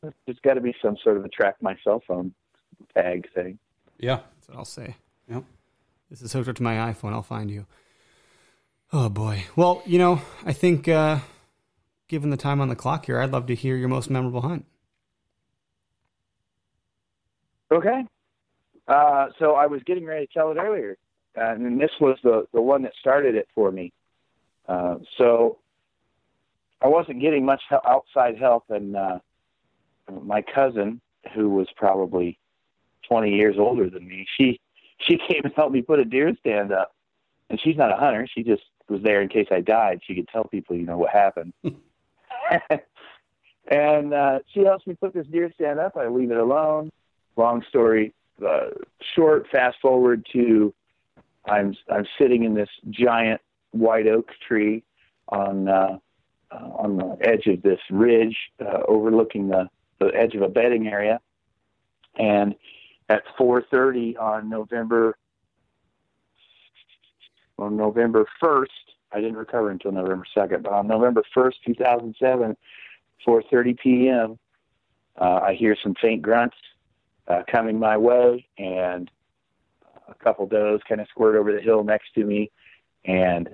[0.03, 2.35] There's got to be some sort of a track my cell phone
[2.97, 3.61] tag thing.
[3.97, 4.17] Yeah.
[4.17, 4.97] That's what I'll say.
[5.31, 5.45] Yep.
[6.11, 7.13] This is hooked up to my iPhone.
[7.13, 7.67] I'll find you.
[8.93, 9.45] Oh boy.
[9.55, 11.21] Well, you know, I think uh,
[12.09, 14.67] given the time on the clock here, I'd love to hear your most memorable hunt.
[17.71, 18.03] Okay.
[18.89, 20.99] Uh, so I was getting ready to tell it earlier,
[21.39, 23.93] uh, and this was the the one that started it for me.
[24.69, 25.59] Uh, so
[26.83, 29.19] I wasn't getting much hel- outside help, and uh,
[30.23, 31.01] my cousin,
[31.35, 32.39] who was probably
[33.09, 34.61] 20 years older than me, she
[34.99, 36.95] she came and helped me put a deer stand up.
[37.51, 40.01] And she's not a hunter; she just was there in case I died.
[40.07, 41.53] She could tell people, you know, what happened.
[43.69, 45.97] and uh, she helps me put this deer stand up.
[45.97, 46.91] I leave it alone.
[47.37, 48.15] Long story
[48.47, 48.71] uh,
[49.15, 49.47] short.
[49.51, 50.75] Fast forward to
[51.47, 53.41] I'm I'm sitting in this giant
[53.73, 54.83] white oak tree
[55.29, 55.99] on uh,
[56.53, 60.87] uh, on the edge of this ridge uh, overlooking the, the edge of a bedding
[60.89, 61.21] area,
[62.17, 62.55] and
[63.09, 65.17] at 4:30 on November
[67.59, 68.67] on November 1st,
[69.13, 72.57] I didn't recover until November 2nd, but on November 1st, 2007,
[73.27, 74.39] 4:30 p.m.,
[75.21, 76.57] uh, I hear some faint grunts
[77.29, 79.11] uh, coming my way, and
[80.09, 82.51] a couple does kind of squirt over the hill next to me,
[83.05, 83.49] and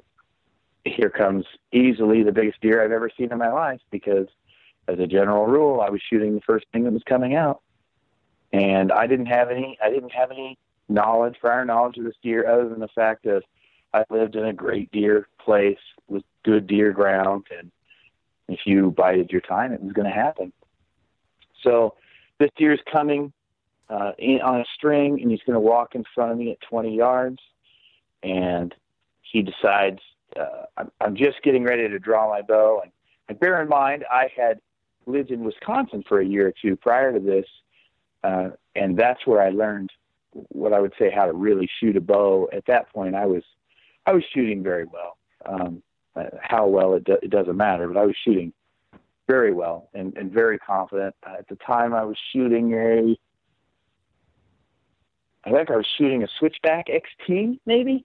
[0.85, 4.29] here comes easily the biggest deer I've ever seen in my life because,
[4.87, 7.61] as a general rule, I was shooting the first thing that was coming out,
[8.53, 10.59] and I didn't have any I didn't have any
[10.89, 13.43] knowledge, prior knowledge of this deer, other than the fact that
[13.93, 17.71] I lived in a great deer place with good deer ground, and
[18.49, 20.53] if you bided your time, it was going to happen.
[21.63, 21.95] So
[22.39, 23.33] this deer is coming
[23.91, 26.61] uh, in, on a string, and he's going to walk in front of me at
[26.63, 27.39] 20 yards,
[28.23, 28.75] and
[29.23, 30.01] he decides
[30.37, 32.81] uh, I'm, I'm just getting ready to draw my bow.
[32.83, 32.93] And,
[33.29, 34.61] and bear in mind, I had
[35.07, 37.47] lived in Wisconsin for a year or two prior to this,
[38.25, 39.91] uh, and that's where I learned
[40.33, 42.49] what I would say how to really shoot a bow.
[42.53, 43.43] At that point, I was
[44.07, 45.17] I was shooting very well.
[45.47, 45.83] Um,
[46.17, 48.53] uh, how well it, do, it doesn't matter, but I was shooting
[49.29, 51.15] very well and, and very confident.
[51.25, 53.17] Uh, at the time, I was shooting a
[55.45, 58.05] I think I was shooting a Switchback XT, maybe.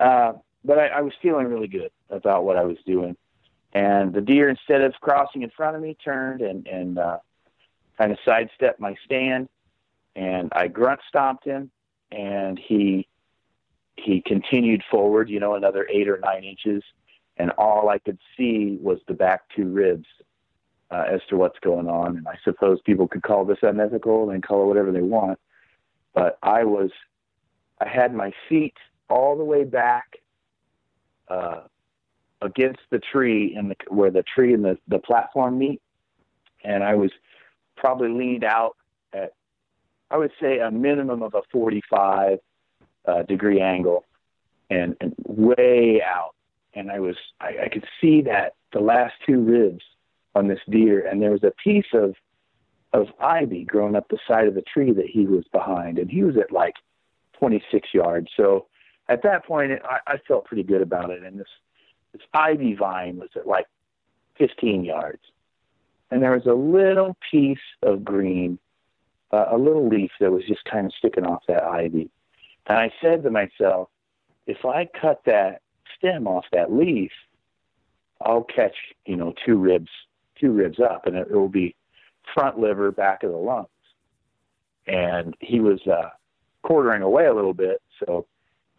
[0.00, 0.34] Uh,
[0.66, 3.16] but I, I was feeling really good about what I was doing.
[3.72, 7.18] And the deer, instead of crossing in front of me, turned and, and uh,
[7.98, 9.48] kind of sidestepped my stand.
[10.14, 11.70] And I grunt stomped him,
[12.10, 13.06] and he
[13.96, 16.82] he continued forward, you know, another eight or nine inches,
[17.36, 20.06] and all I could see was the back two ribs
[20.90, 22.18] uh, as to what's going on.
[22.18, 25.38] And I suppose people could call this unethical and call it whatever they want,
[26.14, 26.90] but I was,
[27.80, 28.76] I had my feet
[29.08, 30.16] all the way back
[32.42, 35.80] against the tree in the where the tree and the the platform meet,
[36.64, 37.10] and I was
[37.76, 38.76] probably leaned out
[39.12, 39.32] at,
[40.10, 42.38] I would say a minimum of a 45
[43.06, 44.04] uh, degree angle
[44.70, 46.34] and, and way out.
[46.74, 49.84] And I was, I, I could see that the last two ribs
[50.34, 52.14] on this deer, and there was a piece of,
[52.92, 56.22] of ivy growing up the side of the tree that he was behind, and he
[56.22, 56.74] was at like
[57.38, 58.28] 26 yards.
[58.36, 58.66] So
[59.08, 61.22] at that point, I, I felt pretty good about it.
[61.22, 61.46] And this,
[62.16, 63.66] this ivy vine was at like
[64.38, 65.22] 15 yards,
[66.10, 68.58] and there was a little piece of green,
[69.32, 72.10] uh, a little leaf that was just kind of sticking off that ivy.
[72.66, 73.88] And I said to myself,
[74.46, 75.62] if I cut that
[75.96, 77.12] stem off that leaf,
[78.20, 79.90] I'll catch, you know, two ribs,
[80.40, 81.74] two ribs up, and it, it will be
[82.34, 83.68] front liver, back of the lungs.
[84.86, 86.10] And he was uh,
[86.62, 88.26] quartering away a little bit, so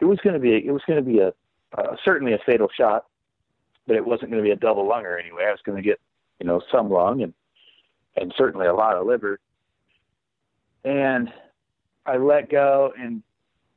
[0.00, 1.32] it was going to be it was going to be a
[1.76, 3.04] uh, certainly a fatal shot,
[3.88, 5.46] but it wasn't going to be a double lunger anyway.
[5.48, 5.98] I was going to get,
[6.38, 7.34] you know, some lung and
[8.16, 9.40] and certainly a lot of liver.
[10.84, 11.32] And
[12.06, 13.22] I let go, and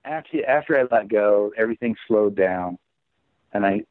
[0.04, 2.78] after after I let go, everything slowed down,
[3.54, 3.82] and I,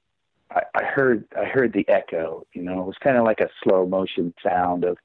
[0.51, 2.47] I I heard I heard the echo.
[2.53, 4.99] You know, it was kind of like a slow motion sound of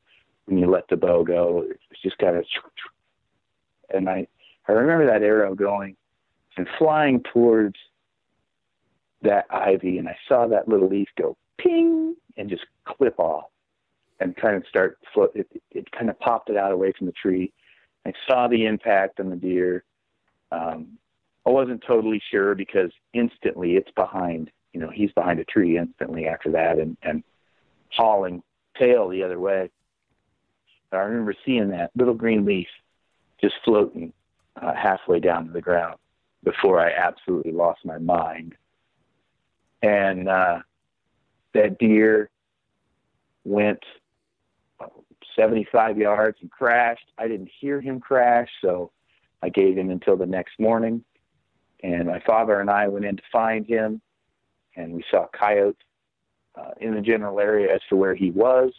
[0.46, 1.62] when you let the bow go.
[1.62, 2.46] It was just kind of,
[3.94, 4.28] and I
[4.68, 5.96] I remember that arrow going
[6.58, 7.78] and flying towards
[9.26, 13.46] that ivy, and I saw that little leaf go ping and just clip off
[14.20, 15.32] and kind of start float.
[15.36, 17.52] It, it kind of popped it out away from the tree.
[18.06, 19.84] I saw the impact on the deer.
[20.52, 20.98] Um,
[21.46, 26.28] I wasn't totally sure because instantly it's behind, you know, he's behind a tree instantly
[26.28, 27.24] after that and, and
[27.92, 28.42] hauling
[28.80, 29.70] tail the other way.
[30.90, 32.68] But I remember seeing that little green leaf
[33.42, 34.14] just floating
[34.62, 35.98] uh, halfway down to the ground.
[36.46, 38.56] before I absolutely lost my mind.
[39.82, 40.60] And uh,
[41.54, 42.30] that deer
[43.44, 43.84] went
[45.36, 47.12] 75 yards and crashed.
[47.18, 48.92] I didn't hear him crash, so
[49.42, 51.04] I gave him until the next morning.
[51.84, 54.02] And my father and I went in to find him,
[54.76, 55.82] and we saw coyotes
[56.56, 58.72] uh, in the general area as to where he was.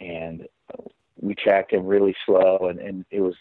[0.00, 0.46] And
[1.20, 3.34] we tracked him really slow, and, and it was,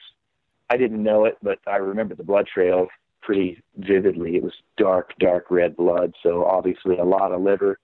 [0.70, 2.88] I didn't know it, but I remember the blood trail
[3.22, 4.36] pretty vividly.
[4.36, 7.80] It was dark, dark red blood, so obviously a lot of liver.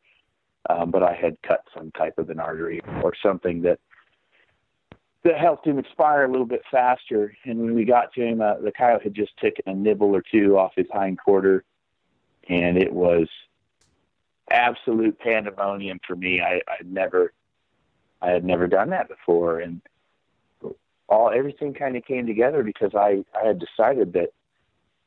[0.70, 3.80] Um, but I had cut some type of an artery or something that
[5.24, 7.34] that helped him expire a little bit faster.
[7.46, 10.22] And when we got to him, uh, the coyote had just taken a nibble or
[10.22, 11.64] two off his hind quarter,
[12.50, 13.28] and it was
[14.52, 16.42] absolute pandemonium for me.
[16.42, 17.34] I I'd never
[18.22, 19.82] I had never done that before, and
[21.10, 24.30] all everything kind of came together because I I had decided that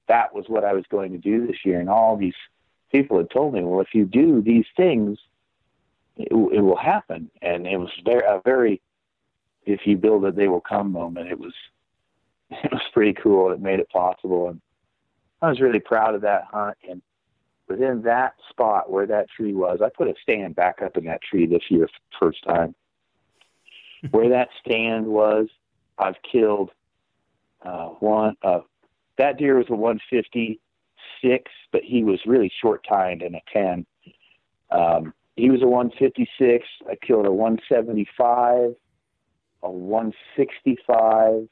[0.09, 2.35] that was what I was going to do this year, and all these
[2.93, 5.19] people had told me, well, if you do these things,
[6.17, 8.81] it, it will happen, and it was very a very
[9.65, 11.29] if you build it, they will come moment.
[11.29, 11.53] It was
[12.51, 13.51] it was pretty cool.
[13.51, 14.61] It made it possible, and
[15.43, 16.77] I was really proud of that hunt.
[16.89, 17.03] And
[17.69, 21.23] within that spot where that tree was, I put a stand back up in that
[21.23, 21.89] tree this year,
[22.19, 22.75] first time.
[24.11, 25.49] where that stand was,
[25.99, 26.71] I've killed
[27.63, 28.37] uh, one.
[28.43, 28.61] Uh,
[29.19, 33.87] that deer was a 156, but he was really short tined in a 10.
[34.71, 36.67] Um, he was a 156.
[36.91, 38.75] I killed a 175,
[39.63, 41.49] a 165,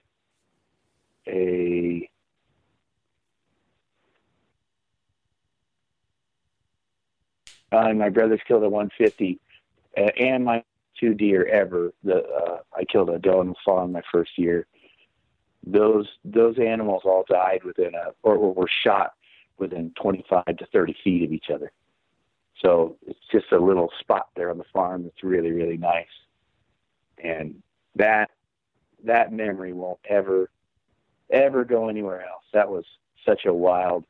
[1.26, 2.10] a
[7.72, 9.40] uh, and my brothers killed a 150,
[9.96, 10.62] uh, and my
[10.98, 11.92] two deer ever.
[12.02, 14.66] The uh, I killed a doe and fawn my first year.
[15.66, 19.12] Those those animals all died within a or, were shot
[19.58, 21.72] within 25 to 30 feet of each other.
[22.60, 26.06] So it's just a little spot there on the farm that's really really nice,
[27.22, 27.62] and
[27.96, 28.30] that
[29.04, 30.50] that memory won't ever
[31.30, 32.44] ever go anywhere else.
[32.52, 32.84] That was
[33.26, 34.04] such a wild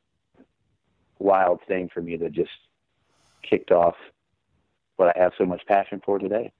[1.19, 2.51] wild thing for me that just
[3.43, 3.95] kicked off
[4.97, 6.53] what I have so much passion for today.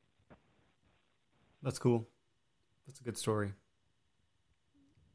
[1.63, 2.07] That's cool.
[2.87, 3.53] That's a good story.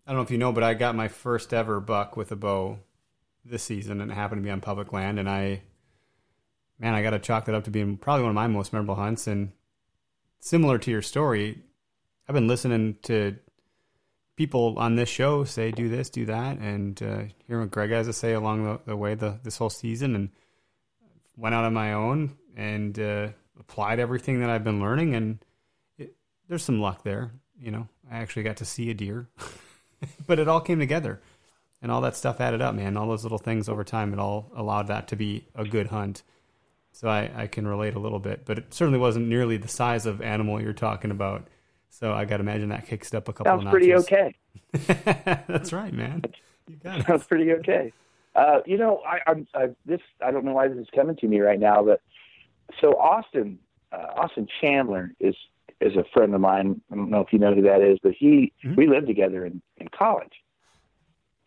[0.09, 2.35] I don't know if you know, but I got my first ever buck with a
[2.35, 2.79] bow
[3.45, 5.19] this season, and it happened to be on public land.
[5.19, 5.61] And I,
[6.79, 8.95] man, I got to chalk that up to being probably one of my most memorable
[8.95, 9.27] hunts.
[9.27, 9.51] And
[10.39, 11.59] similar to your story,
[12.27, 13.35] I've been listening to
[14.35, 18.07] people on this show say do this, do that, and uh, hearing what Greg has
[18.07, 20.29] to say along the, the way the, this whole season, and
[21.37, 23.27] went out on my own and uh,
[23.59, 25.37] applied everything that I've been learning, and
[26.47, 27.31] there's some luck there.
[27.61, 29.27] You know, I actually got to see a deer,
[30.27, 31.21] but it all came together,
[31.81, 32.97] and all that stuff added up, man.
[32.97, 36.23] All those little things over time, it all allowed that to be a good hunt.
[36.91, 40.05] So I, I can relate a little bit, but it certainly wasn't nearly the size
[40.05, 41.47] of animal you're talking about.
[41.89, 43.51] So I got to imagine that kicked up a couple.
[43.51, 44.35] Sounds of pretty okay.
[45.47, 46.23] That's right, man.
[46.67, 47.07] You got it.
[47.07, 47.93] Sounds pretty okay.
[48.35, 50.01] Uh, you know, I, I'm I, this.
[50.25, 52.01] I don't know why this is coming to me right now, but
[52.79, 53.59] so Austin,
[53.91, 55.35] uh, Austin Chandler is
[55.81, 56.81] is a friend of mine.
[56.91, 59.61] I don't know if you know who that is, but he we lived together in
[59.77, 60.33] in college,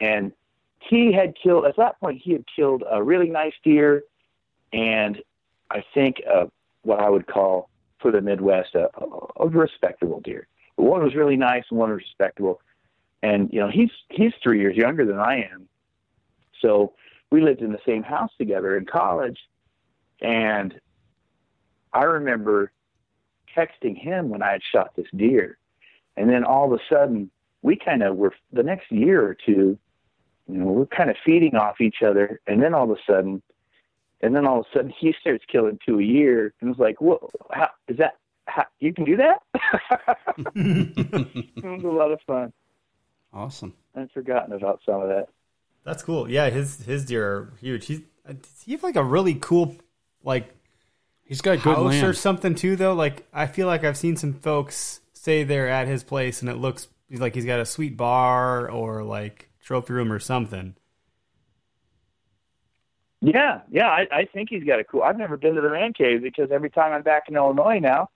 [0.00, 0.32] and
[0.80, 2.20] he had killed at that point.
[2.22, 4.04] He had killed a really nice deer,
[4.72, 5.22] and
[5.70, 6.46] I think uh,
[6.82, 7.68] what I would call
[8.00, 10.48] for the Midwest a, a, a respectable deer.
[10.76, 12.60] One was really nice, and one was respectable.
[13.22, 15.68] And you know, he's he's three years younger than I am,
[16.60, 16.94] so
[17.30, 19.38] we lived in the same house together in college.
[20.20, 20.80] And
[21.92, 22.72] I remember
[23.56, 25.58] texting him when I had shot this deer.
[26.16, 27.30] And then all of a sudden,
[27.62, 29.78] we kind of were the next year or two,
[30.48, 32.40] you know, we're kind of feeding off each other.
[32.46, 33.42] And then all of a sudden,
[34.20, 36.52] and then all of a sudden, he starts killing two a year.
[36.60, 39.42] And it was like, whoa, how, is that, how, you can do that?
[40.56, 42.52] it was a lot of fun.
[43.32, 43.74] Awesome.
[43.94, 45.28] I'd forgotten about some of that.
[45.84, 46.30] That's cool.
[46.30, 47.86] Yeah, his his deer are huge.
[47.86, 49.74] He's does he have like a really cool
[50.22, 50.54] like
[51.32, 52.92] He's got good house or something too though.
[52.92, 56.56] Like I feel like I've seen some folks say they're at his place and it
[56.56, 60.74] looks like he's got a sweet bar or like trophy room or something.
[63.22, 65.02] Yeah, yeah, I, I think he's got a cool.
[65.02, 68.10] I've never been to the man cave because every time I'm back in Illinois now,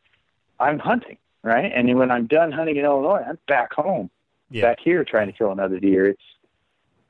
[0.60, 1.72] I'm hunting, right?
[1.74, 4.10] And when I'm done hunting in Illinois, I'm back home,
[4.50, 4.60] Yeah.
[4.60, 6.04] back here trying to kill another deer.
[6.10, 6.22] It's,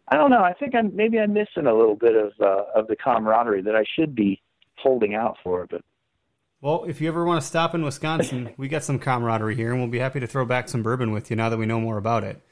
[0.06, 0.44] I don't know.
[0.44, 3.74] I think I'm maybe I'm missing a little bit of uh, of the camaraderie that
[3.74, 4.40] I should be
[4.76, 5.66] holding out for.
[5.68, 5.82] But
[6.66, 9.78] Well, if you ever want to stop in Wisconsin, we got some camaraderie here and
[9.80, 11.96] we'll be happy to throw back some bourbon with you now that we know more
[11.96, 12.42] about it.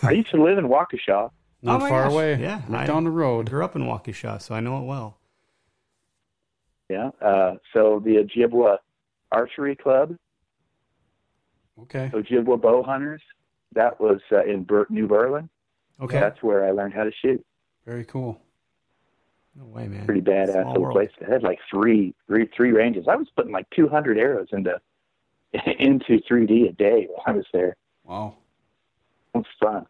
[0.00, 1.30] I used to live in Waukesha.
[1.62, 2.40] Not Oh far gosh, away.
[2.40, 3.50] Yeah, right down the road.
[3.50, 5.18] grew up in Waukesha, so I know it well.
[6.88, 7.10] Yeah.
[7.20, 8.76] Uh, so the Ojibwa
[9.32, 10.14] Archery Club,
[11.82, 12.12] Okay.
[12.14, 13.22] Ojibwa Bow Hunters,
[13.74, 15.48] that was uh, in Ber- New Berlin.
[16.00, 17.44] Okay, That's where I learned how to shoot.
[17.84, 18.40] Very cool.
[19.58, 20.06] No way, man.
[20.06, 20.94] Pretty badass Small little world.
[20.94, 21.10] place.
[21.20, 23.06] It had like three, three, three ranges.
[23.08, 24.80] I was putting like 200 arrows into
[25.78, 27.76] into 3D a day while I was there.
[28.04, 28.36] Wow.
[29.34, 29.86] It was fun.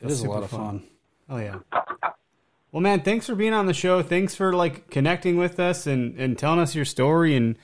[0.00, 0.80] It That's a lot of fun.
[0.80, 0.82] fun.
[1.28, 1.58] Oh yeah.
[2.72, 4.02] Well, man, thanks for being on the show.
[4.02, 7.56] Thanks for like connecting with us and and telling us your story and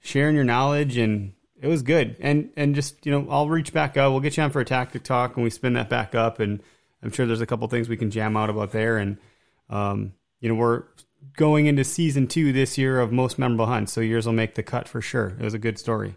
[0.00, 0.96] sharing your knowledge.
[0.96, 2.16] And it was good.
[2.20, 4.10] And and just you know, I'll reach back out.
[4.10, 6.40] We'll get you on for a tactic talk, and we spin that back up.
[6.40, 6.60] And
[7.02, 8.98] I'm sure there's a couple things we can jam out about there.
[8.98, 9.18] And
[9.70, 10.84] um, you know, we're
[11.36, 14.62] going into season two this year of most memorable hunts, so yours will make the
[14.62, 15.28] cut for sure.
[15.38, 16.16] It was a good story.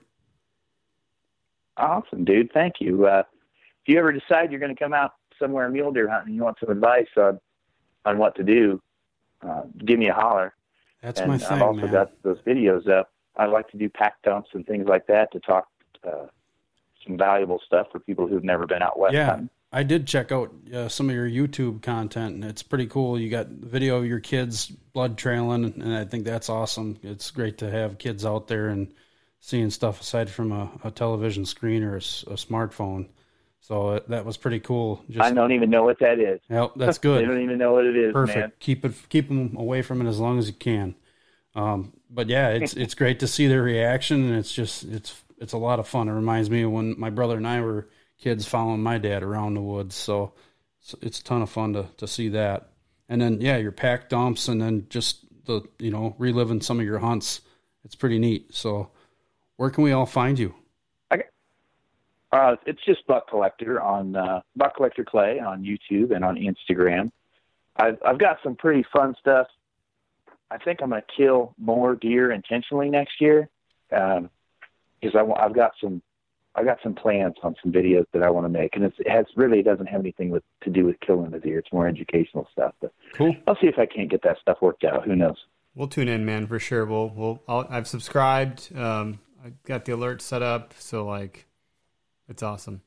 [1.78, 2.52] Awesome, dude.
[2.54, 3.08] Thank you.
[3.08, 3.24] Uh,
[3.84, 6.44] if you ever decide you're going to come out somewhere mule deer hunting, and you
[6.44, 7.40] want some advice on
[8.06, 8.82] on what to do,
[9.48, 10.54] uh, give me a holler.
[11.02, 11.92] That's and my I've thing, also man.
[11.92, 13.12] got those videos up.
[13.38, 15.68] I like to do pack dumps and things like that to talk
[16.08, 16.28] uh,
[17.06, 19.50] some valuable stuff for people who've never been out west yeah, hunting.
[19.72, 23.18] I did check out uh, some of your YouTube content, and it's pretty cool.
[23.18, 27.00] You got video of your kids blood trailing, and I think that's awesome.
[27.04, 28.94] It's great to have kids out there and
[29.40, 33.08] seeing stuff aside from a, a television screen or a smartphone.
[33.62, 35.04] So uh, that was pretty cool.
[35.10, 36.42] Just, I don't even know what that is.
[36.50, 37.24] Yep, that's good.
[37.24, 38.38] I don't even know what it is, Perfect.
[38.38, 38.52] man.
[38.60, 40.96] Keep it, keep them away from it as long as you can.
[41.56, 45.54] Um, but yeah, it's it's great to see their reaction, and it's just it's it's
[45.54, 46.08] a lot of fun.
[46.10, 47.88] It reminds me of when my brother and I were
[48.22, 49.96] kids following my dad around the woods.
[49.96, 50.34] So
[51.02, 52.70] it's, a ton of fun to to see that.
[53.10, 56.86] And then yeah, your pack dumps, and then just the you know reliving some of
[56.86, 57.42] your hunts.
[57.84, 58.54] It's pretty neat.
[58.54, 58.92] So
[59.58, 60.54] where can we all find you?
[62.32, 67.12] Uh, it's just Buck Collector on uh, Buck Collector Clay on YouTube and on Instagram.
[67.76, 69.48] I've I've got some pretty fun stuff.
[70.50, 73.50] I think I'm going to kill more deer intentionally next year
[73.90, 76.02] because I wa- I've got some
[76.56, 79.10] I've got some plans on some videos that I want to make, and it's, it
[79.10, 81.60] has really it doesn't have anything with to do with killing the deer.
[81.60, 82.74] It's more educational stuff.
[82.82, 83.36] But Cool.
[83.48, 85.06] I'll see if I can't get that stuff worked out.
[85.06, 85.38] Who knows?
[85.76, 86.86] We'll tune in, man, for sure.
[86.86, 88.76] We'll we'll I'll, I've subscribed.
[88.76, 91.48] Um, I got the alert set up, so like,
[92.28, 92.82] it's awesome.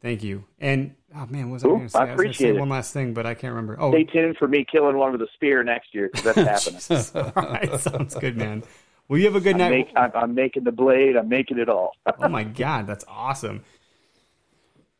[0.00, 0.44] Thank you.
[0.58, 1.98] And oh man, what was I going to say?
[1.98, 2.60] I I was going to appreciate say it.
[2.60, 3.76] one last thing, but I can't remember.
[3.80, 6.66] Oh, Stay tuned for me killing one with a spear next year because that's
[7.14, 7.32] happening.
[7.36, 8.64] All right, sounds good, man.
[9.08, 9.70] Well, you have a good I'm, night.
[9.70, 11.16] make, I'm, I'm making the blade.
[11.16, 11.92] I'm making it all.
[12.18, 13.62] oh my god, that's awesome.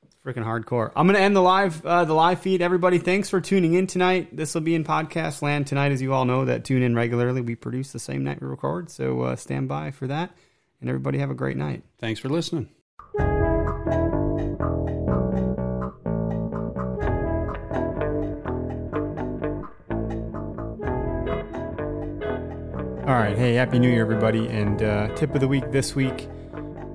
[0.05, 0.92] It's freaking hardcore.
[0.94, 2.61] I'm gonna end the live uh, the live feed.
[2.61, 4.36] Everybody, thanks for tuning in tonight.
[4.36, 7.40] This will be in podcast land tonight, as you all know that tune in regularly.
[7.40, 10.30] We produce the same night we record, so uh, stand by for that.
[10.80, 11.82] And everybody have a great night.
[11.98, 12.68] Thanks for listening.
[23.07, 24.48] All right, hey, happy New Year, everybody!
[24.48, 26.26] And uh, tip of the week this week: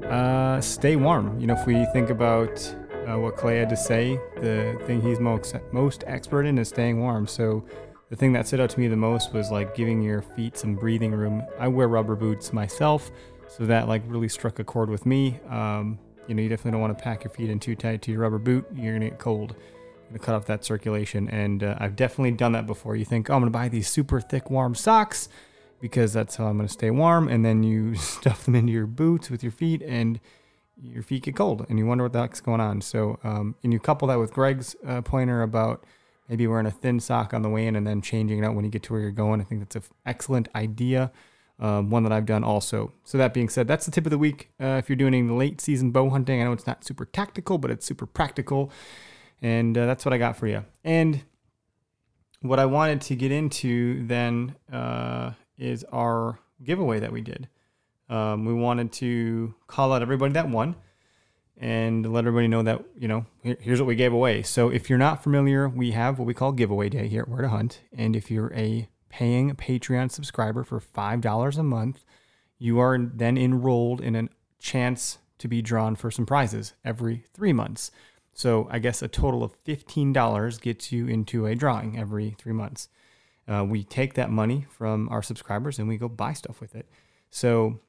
[0.05, 1.39] uh, stay warm.
[1.39, 2.59] You know, if we think about
[3.07, 6.99] uh, what Clay had to say, the thing he's most most expert in is staying
[6.99, 7.27] warm.
[7.27, 7.63] So,
[8.09, 10.73] the thing that stood out to me the most was like giving your feet some
[10.73, 11.43] breathing room.
[11.59, 13.11] I wear rubber boots myself,
[13.47, 15.39] so that like really struck a chord with me.
[15.47, 18.11] Um, you know, you definitely don't want to pack your feet in too tight to
[18.11, 18.65] your rubber boot.
[18.73, 19.55] You're gonna get cold.
[20.07, 22.95] Gonna cut off that circulation, and uh, I've definitely done that before.
[22.95, 25.29] You think, oh, I'm gonna buy these super thick warm socks
[25.79, 27.27] because that's how I'm going to stay warm.
[27.27, 30.19] And then you stuff them into your boots with your feet, and
[30.81, 32.81] your feet get cold, and you wonder what the heck's going on.
[32.81, 35.83] So, um, and you couple that with Greg's uh, pointer about
[36.29, 38.63] maybe wearing a thin sock on the way in and then changing it out when
[38.63, 39.41] you get to where you're going.
[39.41, 41.11] I think that's an excellent idea.
[41.61, 42.93] Um, one that I've done also.
[43.03, 44.49] So that being said, that's the tip of the week.
[44.61, 47.57] Uh, if you're doing any late season bow hunting, I know it's not super tactical,
[47.57, 48.71] but it's super practical,
[49.41, 50.63] and uh, that's what I got for you.
[50.85, 51.23] And
[52.41, 57.47] what I wanted to get into then uh, is our giveaway that we did.
[58.09, 60.75] Um, we wanted to call out everybody that won
[61.57, 64.41] and let everybody know that, you know, here- here's what we gave away.
[64.41, 67.41] So if you're not familiar, we have what we call giveaway day here at Where
[67.41, 67.81] to Hunt.
[67.95, 72.05] And if you're a paying Patreon subscriber for $5 a month,
[72.57, 74.29] you are then enrolled in a
[74.59, 77.91] chance to be drawn for some prizes every three months.
[78.33, 82.87] So I guess a total of $15 gets you into a drawing every three months.
[83.49, 86.87] Uh, we take that money from our subscribers and we go buy stuff with it.
[87.29, 87.79] So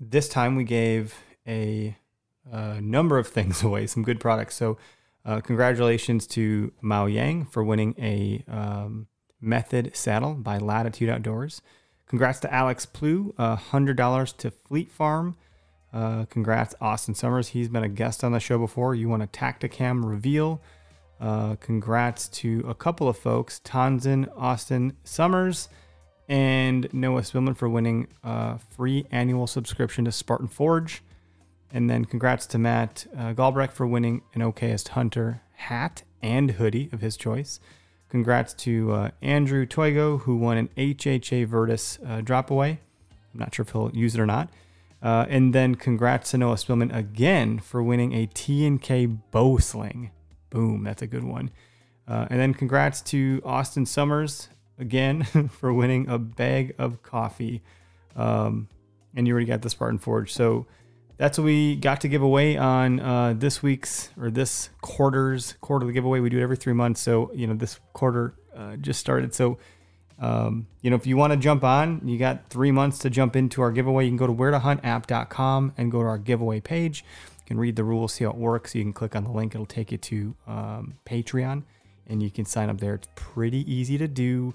[0.00, 1.14] this time we gave
[1.46, 1.96] a,
[2.50, 4.56] uh number of things away, some good products.
[4.56, 4.78] So
[5.24, 9.06] uh, congratulations to Mao Yang for winning a um,
[9.40, 11.62] Method saddle by Latitude Outdoors.
[12.06, 15.36] Congrats to Alex Plew, uh, $100 to Fleet Farm.
[15.92, 17.48] Uh, congrats, Austin Summers.
[17.48, 18.94] He's been a guest on the show before.
[18.94, 20.60] You want a Tactacam reveal.
[21.20, 25.68] Uh, congrats to a couple of folks Tanzan Austin Summers
[26.28, 31.02] and Noah Spillman for winning a free annual subscription to Spartan Forge.
[31.72, 36.88] And then congrats to Matt uh, Galbrecht for winning an Okayest Hunter hat and hoodie
[36.92, 37.60] of his choice.
[38.08, 42.80] Congrats to uh, Andrew Toigo, who won an HHA Virtus uh, drop away.
[43.32, 44.48] I'm not sure if he'll use it or not.
[45.02, 50.10] Uh, and then congrats to Noah Spillman again for winning a T&K bow sling.
[50.50, 51.50] Boom, that's a good one.
[52.06, 54.48] Uh, and then congrats to Austin Summers
[54.78, 55.22] again
[55.60, 57.62] for winning a bag of coffee.
[58.16, 58.68] Um,
[59.14, 60.32] and you already got the Spartan Forge.
[60.32, 60.66] So
[61.16, 65.92] that's what we got to give away on uh, this week's or this quarter's quarterly
[65.92, 66.20] giveaway.
[66.20, 67.00] We do it every three months.
[67.00, 69.34] So, you know, this quarter uh, just started.
[69.34, 69.58] So,
[70.18, 73.36] um, you know, if you want to jump on, you got three months to jump
[73.36, 74.04] into our giveaway.
[74.04, 77.04] You can go to where2huntapp.com and go to our giveaway page.
[77.50, 78.76] Can read the rules, see how it works.
[78.76, 81.64] You can click on the link, it'll take you to um, Patreon
[82.06, 82.94] and you can sign up there.
[82.94, 84.54] It's pretty easy to do.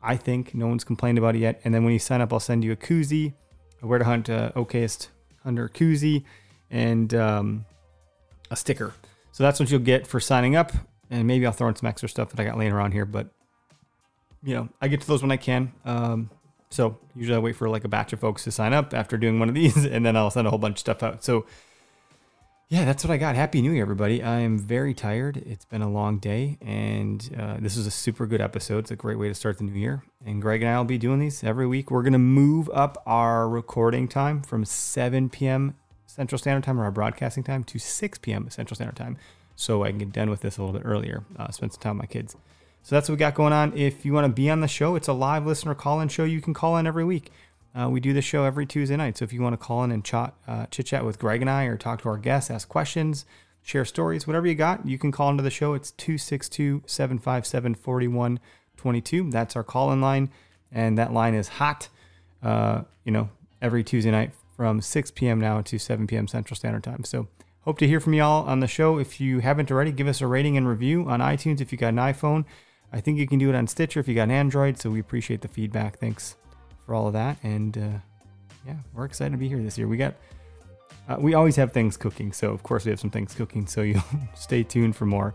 [0.00, 1.60] I think no one's complained about it yet.
[1.64, 3.34] And then when you sign up, I'll send you a koozie,
[3.82, 5.08] a Where to Hunt uh, Okayest
[5.42, 6.22] Hunter koozie
[6.70, 7.64] and um,
[8.48, 8.94] a sticker.
[9.32, 10.70] So that's what you'll get for signing up.
[11.10, 13.26] And maybe I'll throw in some extra stuff that I got laying around here, but
[14.44, 15.72] you know, I get to those when I can.
[15.84, 16.30] Um,
[16.70, 19.40] so usually I wait for like a batch of folks to sign up after doing
[19.40, 21.24] one of these, and then I'll send a whole bunch of stuff out.
[21.24, 21.44] So
[22.70, 23.34] yeah, that's what I got.
[23.34, 24.22] Happy New Year, everybody.
[24.22, 25.38] I am very tired.
[25.38, 28.78] It's been a long day, and uh, this is a super good episode.
[28.78, 30.04] It's a great way to start the new year.
[30.24, 31.90] And Greg and I will be doing these every week.
[31.90, 35.74] We're going to move up our recording time from 7 p.m.
[36.06, 38.48] Central Standard Time or our broadcasting time to 6 p.m.
[38.50, 39.18] Central Standard Time
[39.56, 41.98] so I can get done with this a little bit earlier, uh, spend some time
[41.98, 42.36] with my kids.
[42.84, 43.76] So that's what we got going on.
[43.76, 46.22] If you want to be on the show, it's a live listener call in show.
[46.22, 47.32] You can call in every week.
[47.74, 49.18] Uh, we do the show every Tuesday night.
[49.18, 51.50] So if you want to call in and chat, uh, chit chat with Greg and
[51.50, 53.24] I or talk to our guests, ask questions,
[53.62, 55.74] share stories, whatever you got, you can call into the show.
[55.74, 59.30] It's 262 757 4122.
[59.30, 60.30] That's our call in line.
[60.72, 61.88] And that line is hot,
[62.42, 63.30] uh, you know,
[63.62, 65.40] every Tuesday night from 6 p.m.
[65.40, 66.26] now to 7 p.m.
[66.26, 67.04] Central Standard Time.
[67.04, 67.28] So
[67.62, 68.98] hope to hear from y'all on the show.
[68.98, 71.88] If you haven't already, give us a rating and review on iTunes if you got
[71.88, 72.44] an iPhone.
[72.92, 74.78] I think you can do it on Stitcher if you got an Android.
[74.78, 75.98] So we appreciate the feedback.
[75.98, 76.34] Thanks
[76.90, 77.36] for all of that.
[77.44, 77.98] And uh,
[78.66, 79.86] yeah, we're excited to be here this year.
[79.86, 80.16] We got,
[81.08, 82.32] uh, we always have things cooking.
[82.32, 83.68] So, of course, we have some things cooking.
[83.68, 84.02] So, you'll
[84.34, 85.32] stay tuned for more.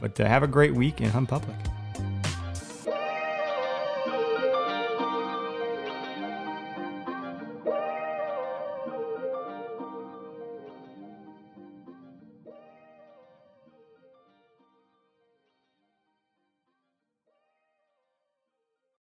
[0.00, 1.58] But uh, have a great week and hunt public.